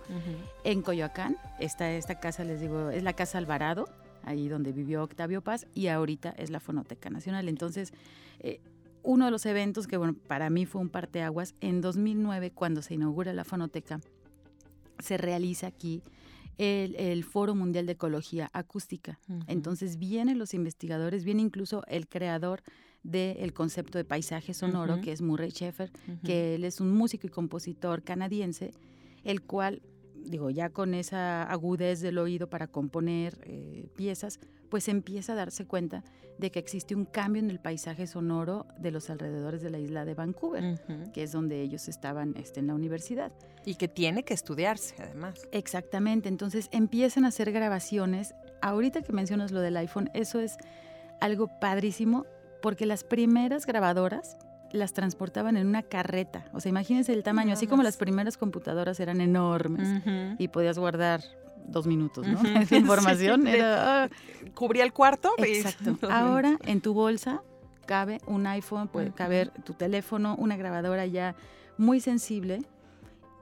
En 0.63 0.81
Coyoacán 0.81 1.37
está 1.59 1.91
esta 1.91 2.19
casa, 2.19 2.43
les 2.43 2.61
digo, 2.61 2.89
es 2.89 3.03
la 3.03 3.13
Casa 3.13 3.37
Alvarado, 3.37 3.87
ahí 4.23 4.47
donde 4.47 4.71
vivió 4.71 5.03
Octavio 5.03 5.41
Paz, 5.41 5.67
y 5.73 5.87
ahorita 5.87 6.33
es 6.37 6.49
la 6.49 6.59
Fonoteca 6.59 7.09
Nacional. 7.09 7.47
Entonces, 7.47 7.93
eh, 8.39 8.59
uno 9.03 9.25
de 9.25 9.31
los 9.31 9.45
eventos 9.45 9.87
que, 9.87 9.97
bueno, 9.97 10.15
para 10.27 10.49
mí 10.49 10.65
fue 10.65 10.81
un 10.81 10.89
parteaguas, 10.89 11.53
en 11.61 11.81
2009, 11.81 12.51
cuando 12.51 12.81
se 12.81 12.95
inaugura 12.95 13.33
la 13.33 13.43
Fonoteca, 13.43 14.01
se 14.99 15.17
realiza 15.17 15.67
aquí 15.67 16.01
el, 16.57 16.95
el 16.95 17.23
Foro 17.23 17.55
Mundial 17.55 17.85
de 17.85 17.93
Ecología 17.93 18.49
Acústica. 18.53 19.19
Entonces 19.47 19.97
vienen 19.97 20.39
los 20.39 20.53
investigadores, 20.53 21.23
viene 21.23 21.41
incluso 21.41 21.83
el 21.87 22.07
creador 22.07 22.61
del 23.03 23.53
concepto 23.53 23.97
de 23.97 24.03
paisaje 24.03 24.53
sonoro, 24.53 24.99
que 25.01 25.11
es 25.11 25.21
Murray 25.21 25.51
Schaeffer, 25.51 25.91
que 26.23 26.55
él 26.55 26.63
es 26.63 26.81
un 26.81 26.91
músico 26.91 27.27
y 27.27 27.29
compositor 27.29 28.03
canadiense, 28.03 28.71
el 29.23 29.41
cual, 29.41 29.81
digo, 30.25 30.49
ya 30.49 30.69
con 30.69 30.93
esa 30.93 31.43
agudez 31.43 32.01
del 32.01 32.17
oído 32.17 32.49
para 32.49 32.67
componer 32.67 33.37
eh, 33.43 33.87
piezas, 33.95 34.39
pues 34.69 34.87
empieza 34.87 35.33
a 35.33 35.35
darse 35.35 35.65
cuenta 35.65 36.03
de 36.37 36.51
que 36.51 36.59
existe 36.59 36.95
un 36.95 37.05
cambio 37.05 37.41
en 37.41 37.49
el 37.49 37.59
paisaje 37.59 38.07
sonoro 38.07 38.65
de 38.77 38.91
los 38.91 39.09
alrededores 39.09 39.61
de 39.61 39.69
la 39.69 39.79
isla 39.79 40.03
de 40.05 40.13
Vancouver, 40.13 40.81
que 41.13 41.23
es 41.23 41.31
donde 41.31 41.61
ellos 41.61 41.87
estaban 41.87 42.35
este, 42.37 42.59
en 42.59 42.67
la 42.67 42.73
universidad. 42.75 43.31
Y 43.65 43.75
que 43.75 43.87
tiene 43.87 44.23
que 44.23 44.33
estudiarse, 44.33 44.95
además. 44.99 45.47
Exactamente, 45.51 46.27
entonces 46.27 46.67
empiezan 46.71 47.25
a 47.25 47.29
hacer 47.29 47.51
grabaciones. 47.51 48.35
Ahorita 48.61 49.01
que 49.01 49.13
mencionas 49.13 49.51
lo 49.51 49.61
del 49.61 49.77
iPhone, 49.77 50.09
eso 50.13 50.39
es 50.39 50.57
algo 51.21 51.49
padrísimo 51.59 52.25
porque 52.61 52.85
las 52.85 53.03
primeras 53.03 53.65
grabadoras 53.65 54.37
las 54.71 54.93
transportaban 54.93 55.57
en 55.57 55.67
una 55.67 55.83
carreta. 55.83 56.45
O 56.53 56.59
sea, 56.59 56.69
imagínense 56.69 57.13
el 57.13 57.23
tamaño, 57.23 57.53
así 57.53 57.67
como 57.67 57.83
las 57.83 57.97
primeras 57.97 58.37
computadoras 58.37 58.99
eran 58.99 59.21
enormes 59.21 60.03
y 60.37 60.47
podías 60.49 60.77
guardar 60.77 61.21
dos 61.67 61.87
minutos, 61.87 62.27
¿no? 62.27 62.39
Esa 62.61 62.75
información 62.75 63.43
Sí, 63.43 63.49
era... 63.49 64.03
ah, 64.03 64.09
Cubría 64.53 64.83
el 64.83 64.93
cuarto. 64.93 65.31
Exacto. 65.37 65.97
Ahora 66.11 66.57
en 66.65 66.81
tu 66.81 66.93
bolsa 66.93 67.41
cabe 67.85 68.19
un 68.27 68.45
iPhone, 68.47 68.87
puede 68.87 69.11
caber 69.11 69.51
tu 69.63 69.73
teléfono, 69.73 70.35
una 70.37 70.57
grabadora 70.57 71.05
ya 71.05 71.35
muy 71.77 71.99
sensible 71.99 72.61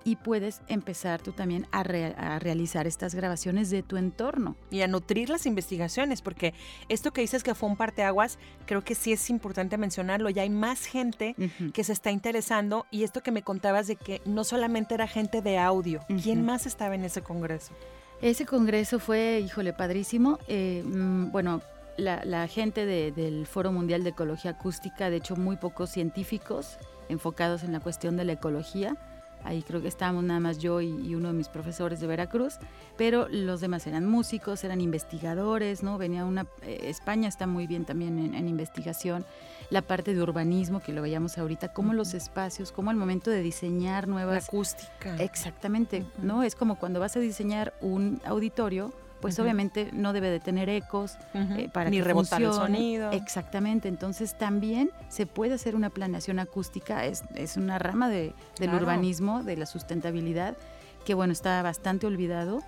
y 0.05 0.17
puedes 0.17 0.61
empezar 0.67 1.21
tú 1.21 1.31
también 1.31 1.65
a, 1.71 1.83
re- 1.83 2.13
a 2.17 2.37
realizar 2.39 2.87
estas 2.87 3.15
grabaciones 3.15 3.69
de 3.69 3.83
tu 3.83 3.97
entorno. 3.97 4.55
y 4.69 4.81
a 4.81 4.87
nutrir 4.87 5.29
las 5.29 5.45
investigaciones, 5.45 6.21
porque 6.21 6.53
esto 6.89 7.11
que 7.13 7.21
dices 7.21 7.43
que 7.43 7.55
fue 7.55 7.69
un 7.69 7.77
parteaguas, 7.77 8.37
creo 8.65 8.83
que 8.83 8.95
sí 8.95 9.13
es 9.13 9.29
importante 9.29 9.77
mencionarlo. 9.77 10.29
Ya 10.29 10.41
hay 10.41 10.49
más 10.49 10.85
gente 10.85 11.35
que 11.73 11.83
se 11.83 11.93
está 11.93 12.11
interesando 12.11 12.85
y 12.91 13.03
esto 13.03 13.21
que 13.23 13.31
me 13.31 13.43
contabas 13.43 13.87
de 13.87 13.95
que 13.95 14.21
no 14.25 14.43
solamente 14.43 14.93
era 14.95 15.07
gente 15.07 15.41
de 15.41 15.57
audio. 15.57 16.01
¿Quién 16.21 16.43
más 16.45 16.65
estaba 16.65 16.95
en 16.95 17.05
ese 17.05 17.21
congreso? 17.21 17.73
Ese 18.21 18.45
congreso 18.45 18.99
fue, 18.99 19.41
híjole, 19.45 19.73
padrísimo. 19.73 20.39
Eh, 20.47 20.83
mm, 20.85 21.31
bueno, 21.31 21.61
la, 21.97 22.23
la 22.25 22.47
gente 22.47 22.85
de- 22.85 23.11
del 23.11 23.45
Foro 23.45 23.71
Mundial 23.71 24.03
de 24.03 24.09
Ecología 24.11 24.51
Acústica, 24.51 25.09
de 25.09 25.17
hecho, 25.17 25.35
muy 25.35 25.57
pocos 25.57 25.89
científicos 25.91 26.77
enfocados 27.09 27.63
en 27.63 27.71
la 27.73 27.79
cuestión 27.79 28.15
de 28.17 28.23
la 28.25 28.33
ecología. 28.33 28.95
Ahí 29.43 29.61
creo 29.61 29.81
que 29.81 29.87
estábamos 29.87 30.23
nada 30.23 30.39
más 30.39 30.57
yo 30.59 30.81
y, 30.81 30.89
y 31.05 31.15
uno 31.15 31.29
de 31.29 31.33
mis 31.33 31.49
profesores 31.49 31.99
de 31.99 32.07
Veracruz, 32.07 32.55
pero 32.97 33.27
los 33.29 33.61
demás 33.61 33.85
eran 33.87 34.05
músicos, 34.05 34.63
eran 34.63 34.81
investigadores, 34.81 35.83
¿no? 35.83 35.97
Venía 35.97 36.25
una... 36.25 36.45
eh, 36.61 36.85
España 36.85 37.27
está 37.27 37.47
muy 37.47 37.67
bien 37.67 37.85
también 37.85 38.19
en, 38.19 38.35
en 38.35 38.47
investigación. 38.47 39.25
La 39.69 39.81
parte 39.81 40.13
de 40.13 40.21
urbanismo, 40.21 40.81
que 40.81 40.93
lo 40.93 41.01
veíamos 41.01 41.37
ahorita, 41.37 41.73
cómo 41.73 41.93
los 41.93 42.13
espacios, 42.13 42.71
cómo 42.71 42.91
al 42.91 42.95
momento 42.97 43.31
de 43.31 43.41
diseñar 43.41 44.07
La 44.07 44.13
nuevas 44.13 44.47
acústica. 44.47 45.15
Exactamente. 45.17 46.05
¿no? 46.21 46.43
Es 46.43 46.55
como 46.55 46.77
cuando 46.77 46.99
vas 46.99 47.15
a 47.17 47.19
diseñar 47.19 47.73
un 47.81 48.21
auditorio, 48.25 48.93
pues 49.23 49.39
obviamente 49.39 49.89
no 49.93 50.11
debe 50.11 50.29
de 50.29 50.41
tener 50.41 50.67
ecos 50.67 51.17
Ujú. 51.33 51.53
eh, 51.53 51.69
para 51.71 51.89
Ni 51.89 51.97
que 51.97 52.03
rebotar 52.03 52.41
el 52.41 52.51
sonido. 52.51 53.09
Exactamente, 53.13 53.87
entonces 53.87 54.37
también 54.37 54.91
se 55.07 55.25
puede 55.25 55.53
hacer 55.53 55.75
una 55.77 55.89
planeación 55.89 56.39
acústica, 56.39 57.05
es, 57.05 57.23
es 57.33 57.55
una 57.55 57.79
rama 57.79 58.09
de, 58.09 58.33
del 58.59 58.69
Claro. 58.69 58.83
urbanismo, 58.83 59.41
de 59.41 59.55
la 59.55 59.65
sustentabilidad, 59.65 60.57
que 61.05 61.13
bueno, 61.13 61.31
está 61.31 61.61
bastante 61.61 62.05
olvidado. 62.05 62.61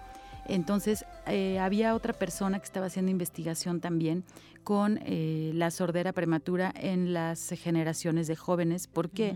Entonces, 0.47 1.03
eh, 1.27 1.59
había 1.59 1.93
otra 1.93 2.13
persona 2.13 2.59
que 2.59 2.65
estaba 2.65 2.85
haciendo 2.85 3.11
investigación 3.11 3.81
también 3.81 4.23
con 4.63 4.99
eh, 5.03 5.51
la 5.55 5.71
sordera 5.71 6.13
prematura 6.13 6.71
en 6.75 7.13
las 7.13 7.49
generaciones 7.49 8.27
de 8.27 8.37
jóvenes. 8.37 8.87
¿Por 8.87 9.09
qué? 9.09 9.35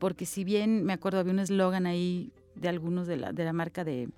Porque 0.00 0.26
si 0.26 0.42
bien 0.42 0.84
me 0.84 0.92
acuerdo 0.92 1.20
había 1.20 1.32
un 1.34 1.38
eslogan 1.38 1.86
ahí 1.86 2.32
de 2.56 2.68
algunos 2.68 3.06
de 3.06 3.16
la, 3.18 3.32
de 3.32 3.44
la 3.44 3.52
marca 3.52 3.84
de, 3.84 4.08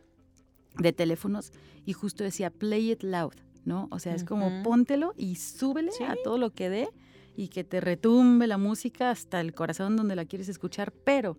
de 0.78 0.92
teléfonos 0.92 1.52
y 1.84 1.92
justo 1.92 2.24
decía 2.24 2.50
play 2.50 2.92
it 2.92 3.02
loud, 3.02 3.34
¿no? 3.64 3.88
O 3.90 3.98
sea, 3.98 4.14
es 4.14 4.24
como 4.24 4.62
póntelo 4.62 5.14
y 5.16 5.34
súbele 5.36 5.92
Sí. 5.92 6.04
a 6.04 6.14
todo 6.22 6.38
lo 6.38 6.50
que 6.52 6.68
dé 6.70 6.88
y 7.36 7.48
que 7.48 7.64
te 7.64 7.80
retumbe 7.80 8.46
la 8.46 8.58
música 8.58 9.10
hasta 9.10 9.40
el 9.40 9.54
corazón 9.54 9.96
donde 9.96 10.16
la 10.16 10.24
quieres 10.24 10.48
escuchar, 10.48 10.92
pero 10.92 11.36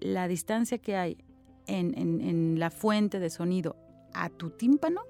la 0.00 0.26
distancia 0.28 0.78
que 0.78 0.96
hay 0.96 1.16
en, 1.66 1.96
en- 1.98 2.20
en 2.20 2.58
la 2.58 2.70
fuente 2.70 3.18
de 3.20 3.30
sonido 3.30 3.76
a 4.12 4.28
tu 4.30 4.50
tímpano, 4.50 5.00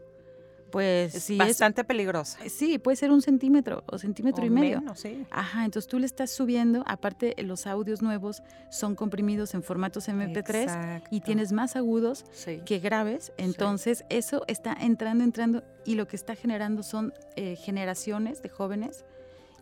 pues 0.75 1.15
Es 1.15 1.23
sí 1.23 1.39
bastante 1.39 1.85
peligrosa. 1.85 2.39
es, 2.45 2.53
sí, 2.53 2.79
puede 2.79 2.97
ser 2.97 3.13
un 3.13 3.23
centímetro 3.23 3.85
o 3.87 3.97
centímetro 3.97 4.43
O 4.43 4.47
y 4.47 4.51
medio. 4.51 4.81
menos, 4.81 4.99
sí. 5.01 5.25
Ajá, 5.31 5.65
entonces 5.65 5.89
tú 5.89 5.99
le 6.01 6.07
estás 6.07 6.31
subiendo, 6.33 6.83
aparte 6.87 7.35
los 7.45 7.67
audios 7.67 8.03
nuevos 8.03 8.43
son 8.71 8.95
comprimidos 8.97 9.55
en 9.55 9.63
formatos 9.63 10.09
MP3 10.09 11.03
y 11.11 11.21
tienes 11.21 11.53
más 11.53 11.77
agudos 11.77 12.25
Sí. 12.33 12.61
que 12.67 12.81
graves, 12.81 13.33
entonces 13.37 14.05
eso 14.09 14.43
está 14.49 14.73
entrando, 14.81 15.23
entrando 15.25 15.63
y 15.85 15.95
lo 15.95 16.07
que 16.09 16.17
está 16.17 16.35
generando 16.35 16.83
son 16.83 17.13
eh, 17.37 17.57
generaciones 17.57 18.43
de 18.43 18.49
jóvenes 18.49 19.05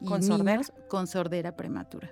y 0.01 0.07
Con 0.07 0.22
sordera. 0.22 0.53
niños 0.57 0.72
con 0.88 1.07
sordera 1.07 1.55
prematura. 1.57 2.11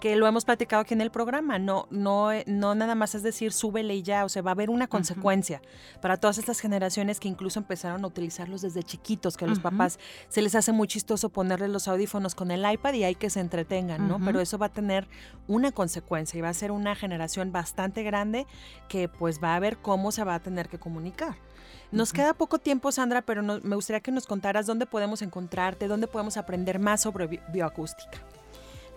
Que 0.00 0.16
lo 0.16 0.26
hemos 0.26 0.44
platicado 0.44 0.82
aquí 0.82 0.94
en 0.94 1.00
el 1.00 1.10
programa, 1.10 1.58
no, 1.58 1.86
no, 1.90 2.30
no 2.46 2.74
nada 2.74 2.94
más 2.94 3.14
es 3.14 3.22
decir, 3.22 3.52
súbele 3.52 3.94
y 3.96 4.02
ya, 4.02 4.24
o 4.24 4.28
sea, 4.28 4.42
va 4.42 4.50
a 4.50 4.54
haber 4.54 4.70
una 4.70 4.86
consecuencia 4.86 5.60
para 6.00 6.16
todas 6.16 6.38
estas 6.38 6.60
generaciones 6.60 7.20
que 7.20 7.28
incluso 7.28 7.58
empezaron 7.58 8.04
a 8.04 8.06
utilizarlos 8.06 8.62
desde 8.62 8.82
chiquitos, 8.82 9.36
que 9.36 9.44
a 9.44 9.48
los 9.48 9.58
papás 9.60 9.98
se 10.28 10.42
les 10.42 10.54
hace 10.54 10.72
muy 10.72 10.88
chistoso 10.88 11.28
ponerle 11.28 11.68
los 11.68 11.88
audífonos 11.88 12.34
con 12.34 12.50
el 12.50 12.70
iPad 12.70 12.94
y 12.94 13.04
hay 13.04 13.14
que 13.14 13.30
se 13.30 13.40
entretengan, 13.40 14.08
¿no? 14.08 14.18
Pero 14.24 14.40
eso 14.40 14.58
va 14.58 14.66
a 14.66 14.72
tener 14.72 15.08
una 15.46 15.72
consecuencia 15.72 16.38
y 16.38 16.40
va 16.40 16.48
a 16.48 16.54
ser 16.54 16.70
una 16.72 16.94
generación 16.94 17.52
bastante 17.52 18.02
grande 18.02 18.46
que 18.88 19.08
pues 19.08 19.42
va 19.42 19.54
a 19.56 19.60
ver 19.60 19.78
cómo 19.78 20.12
se 20.12 20.24
va 20.24 20.34
a 20.34 20.40
tener 20.40 20.68
que 20.68 20.78
comunicar. 20.78 21.36
Nos 21.92 22.12
queda 22.12 22.34
poco 22.34 22.58
tiempo, 22.58 22.92
Sandra, 22.92 23.22
pero 23.22 23.42
no- 23.42 23.58
me 23.62 23.74
gustaría 23.74 24.00
que 24.00 24.12
nos 24.12 24.26
contaras 24.26 24.64
dónde 24.66 24.86
podemos 24.86 25.22
encontrarte, 25.22 25.88
dónde 25.88 26.06
podemos 26.06 26.36
aprender 26.36 26.78
más 26.78 27.00
sobre 27.02 27.26
bi- 27.26 27.40
bioacústica. 27.52 28.18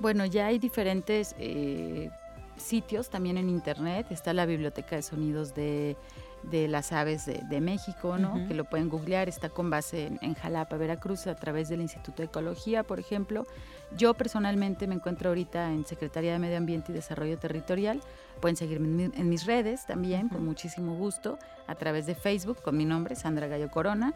Bueno, 0.04 0.26
ya 0.26 0.48
hay 0.48 0.60
diferentes 0.60 1.34
eh, 1.40 2.10
sitios 2.58 3.10
también 3.10 3.38
en 3.38 3.48
internet. 3.50 4.08
Está 4.10 4.34
la 4.34 4.46
Biblioteca 4.46 4.98
de 4.98 5.02
Sonidos 5.02 5.56
de, 5.56 5.96
de 6.44 6.68
las 6.68 6.92
Aves 6.92 7.26
de, 7.26 7.40
de 7.50 7.62
México, 7.62 8.18
¿no? 8.18 8.46
Que 8.48 8.54
lo 8.54 8.66
pueden 8.66 8.90
googlear. 8.90 9.30
Está 9.30 9.48
con 9.48 9.70
base 9.70 10.08
en, 10.08 10.20
en 10.22 10.34
Jalapa, 10.34 10.76
Veracruz, 10.76 11.26
a 11.28 11.36
través 11.36 11.70
del 11.70 11.80
Instituto 11.80 12.18
de 12.22 12.26
Ecología, 12.26 12.84
por 12.84 13.00
ejemplo. 13.00 13.48
Yo 13.96 14.14
personalmente 14.14 14.88
me 14.88 14.96
encuentro 14.96 15.30
ahorita 15.30 15.72
en 15.72 15.86
Secretaría 15.86 16.34
de 16.34 16.40
Medio 16.40 16.58
Ambiente 16.58 16.92
y 16.92 16.96
Desarrollo 16.96 17.38
Territorial. 17.40 18.02
Pueden 18.42 18.58
seguirme 18.58 18.88
en, 18.88 18.96
mi- 18.98 19.18
en 19.22 19.30
mis 19.30 19.46
redes 19.46 19.86
también, 19.86 20.28
con 20.28 20.44
muchísimo 20.44 20.96
gusto, 20.96 21.40
a 21.66 21.76
través 21.76 22.06
de 22.08 22.14
Facebook 22.16 22.62
con 22.62 22.76
mi 22.76 22.84
nombre, 22.84 23.16
Sandra 23.16 23.48
Gallo 23.48 23.72
Corona. 23.72 24.14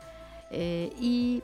Eh, 0.51 0.91
y 0.99 1.43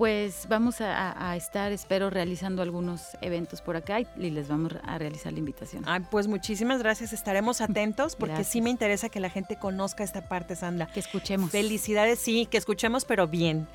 pues 0.00 0.46
vamos 0.48 0.80
a, 0.80 1.36
estar, 1.36 1.72
espero, 1.72 2.08
realizando 2.08 2.62
algunos 2.62 3.18
eventos 3.20 3.60
por 3.60 3.76
acá 3.76 4.00
y, 4.00 4.06
les 4.16 4.48
vamos 4.48 4.72
a 4.82 4.96
realizar 4.96 5.30
la 5.30 5.40
invitación. 5.40 5.84
Ay, 5.86 6.00
pues 6.10 6.26
muchísimas 6.26 6.78
gracias. 6.78 7.12
Estaremos 7.12 7.60
atentos 7.60 8.16
porque 8.16 8.42
sí 8.44 8.62
me 8.62 8.70
interesa 8.70 9.10
que 9.10 9.20
la 9.20 9.28
gente 9.28 9.56
conozca 9.56 10.02
esta 10.02 10.26
parte, 10.26 10.56
Sandra. 10.56 10.86
Que 10.86 11.00
escuchemos. 11.00 11.50
Felicidades, 11.50 12.18
sí, 12.18 12.48
que 12.50 12.56
escuchemos, 12.56 13.04
pero 13.04 13.28
bien. 13.28 13.68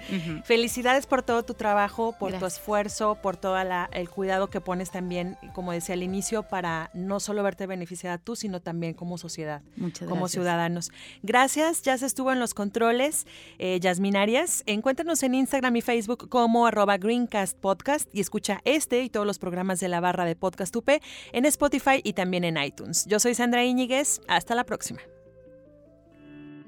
Felicidades 0.46 1.06
por 1.06 1.22
todo 1.22 1.44
tu 1.44 1.54
trabajo, 1.54 2.16
por 2.18 2.34
tu 2.34 2.48
esfuerzo, 2.48 3.20
por 3.22 3.38
todo 3.38 3.56
el 3.92 4.10
cuidado 4.10 4.50
que 4.50 4.62
pones 4.62 4.90
también, 4.90 5.38
como 5.54 5.74
decía 5.74 5.94
al 5.94 6.02
inicio, 6.02 6.42
para 6.42 6.90
no 6.96 7.20
solo 7.20 7.44
verte 7.44 7.68
beneficiada 7.68 8.18
tú, 8.18 8.36
sino 8.36 8.64
también 8.64 8.96
como 8.96 9.20
sociedad, 9.20 9.62
Muchas 9.76 10.10
como 10.10 10.22
gracias. 10.22 10.32
ciudadanos. 10.32 10.92
Gracias, 11.22 11.84
ya 11.84 11.96
se 12.00 12.08
estuvo 12.08 12.32
en 12.32 12.40
los 12.40 12.56
controles, 12.56 13.28
eh, 13.60 13.80
Yasmin 13.80 14.18
Arias. 14.18 14.64
Encuéntranos 14.66 15.22
en 15.22 15.36
Instagram 15.36 15.76
y 15.76 15.82
Facebook 15.82 16.15
como 16.18 16.68
arroba 16.68 16.98
Greencast 16.98 17.58
Podcast 17.60 18.10
y 18.14 18.22
escucha 18.22 18.62
este 18.66 19.04
y 19.04 19.10
todos 19.10 19.26
los 19.26 19.40
programas 19.40 19.80
de 19.80 19.88
la 19.88 20.00
barra 20.00 20.26
de 20.26 20.36
Podcast 20.36 20.76
UP 20.76 20.90
en 21.32 21.46
Spotify 21.46 22.02
y 22.04 22.14
también 22.14 22.44
en 22.44 22.58
iTunes. 22.58 23.06
Yo 23.08 23.20
soy 23.20 23.36
Sandra 23.36 23.64
Íñiguez, 23.64 24.22
hasta 24.28 24.56
la 24.56 24.64
próxima. 24.66 25.00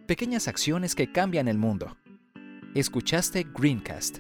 Pequeñas 0.08 0.48
acciones 0.48 0.96
que 0.96 1.12
cambian 1.12 1.48
el 1.48 1.58
mundo. 1.58 1.98
Escuchaste 2.76 3.46
Greencast. 3.54 4.20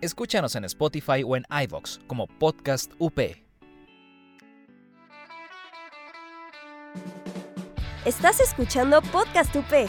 Escúchanos 0.00 0.54
en 0.56 0.64
Spotify 0.64 1.22
o 1.24 1.36
en 1.36 1.44
iVoox 1.50 1.98
como 2.06 2.26
Podcast 2.26 2.92
UP. 2.98 3.18
Estás 8.04 8.38
escuchando 8.38 9.02
Podcast 9.02 9.54
UP. 9.56 9.88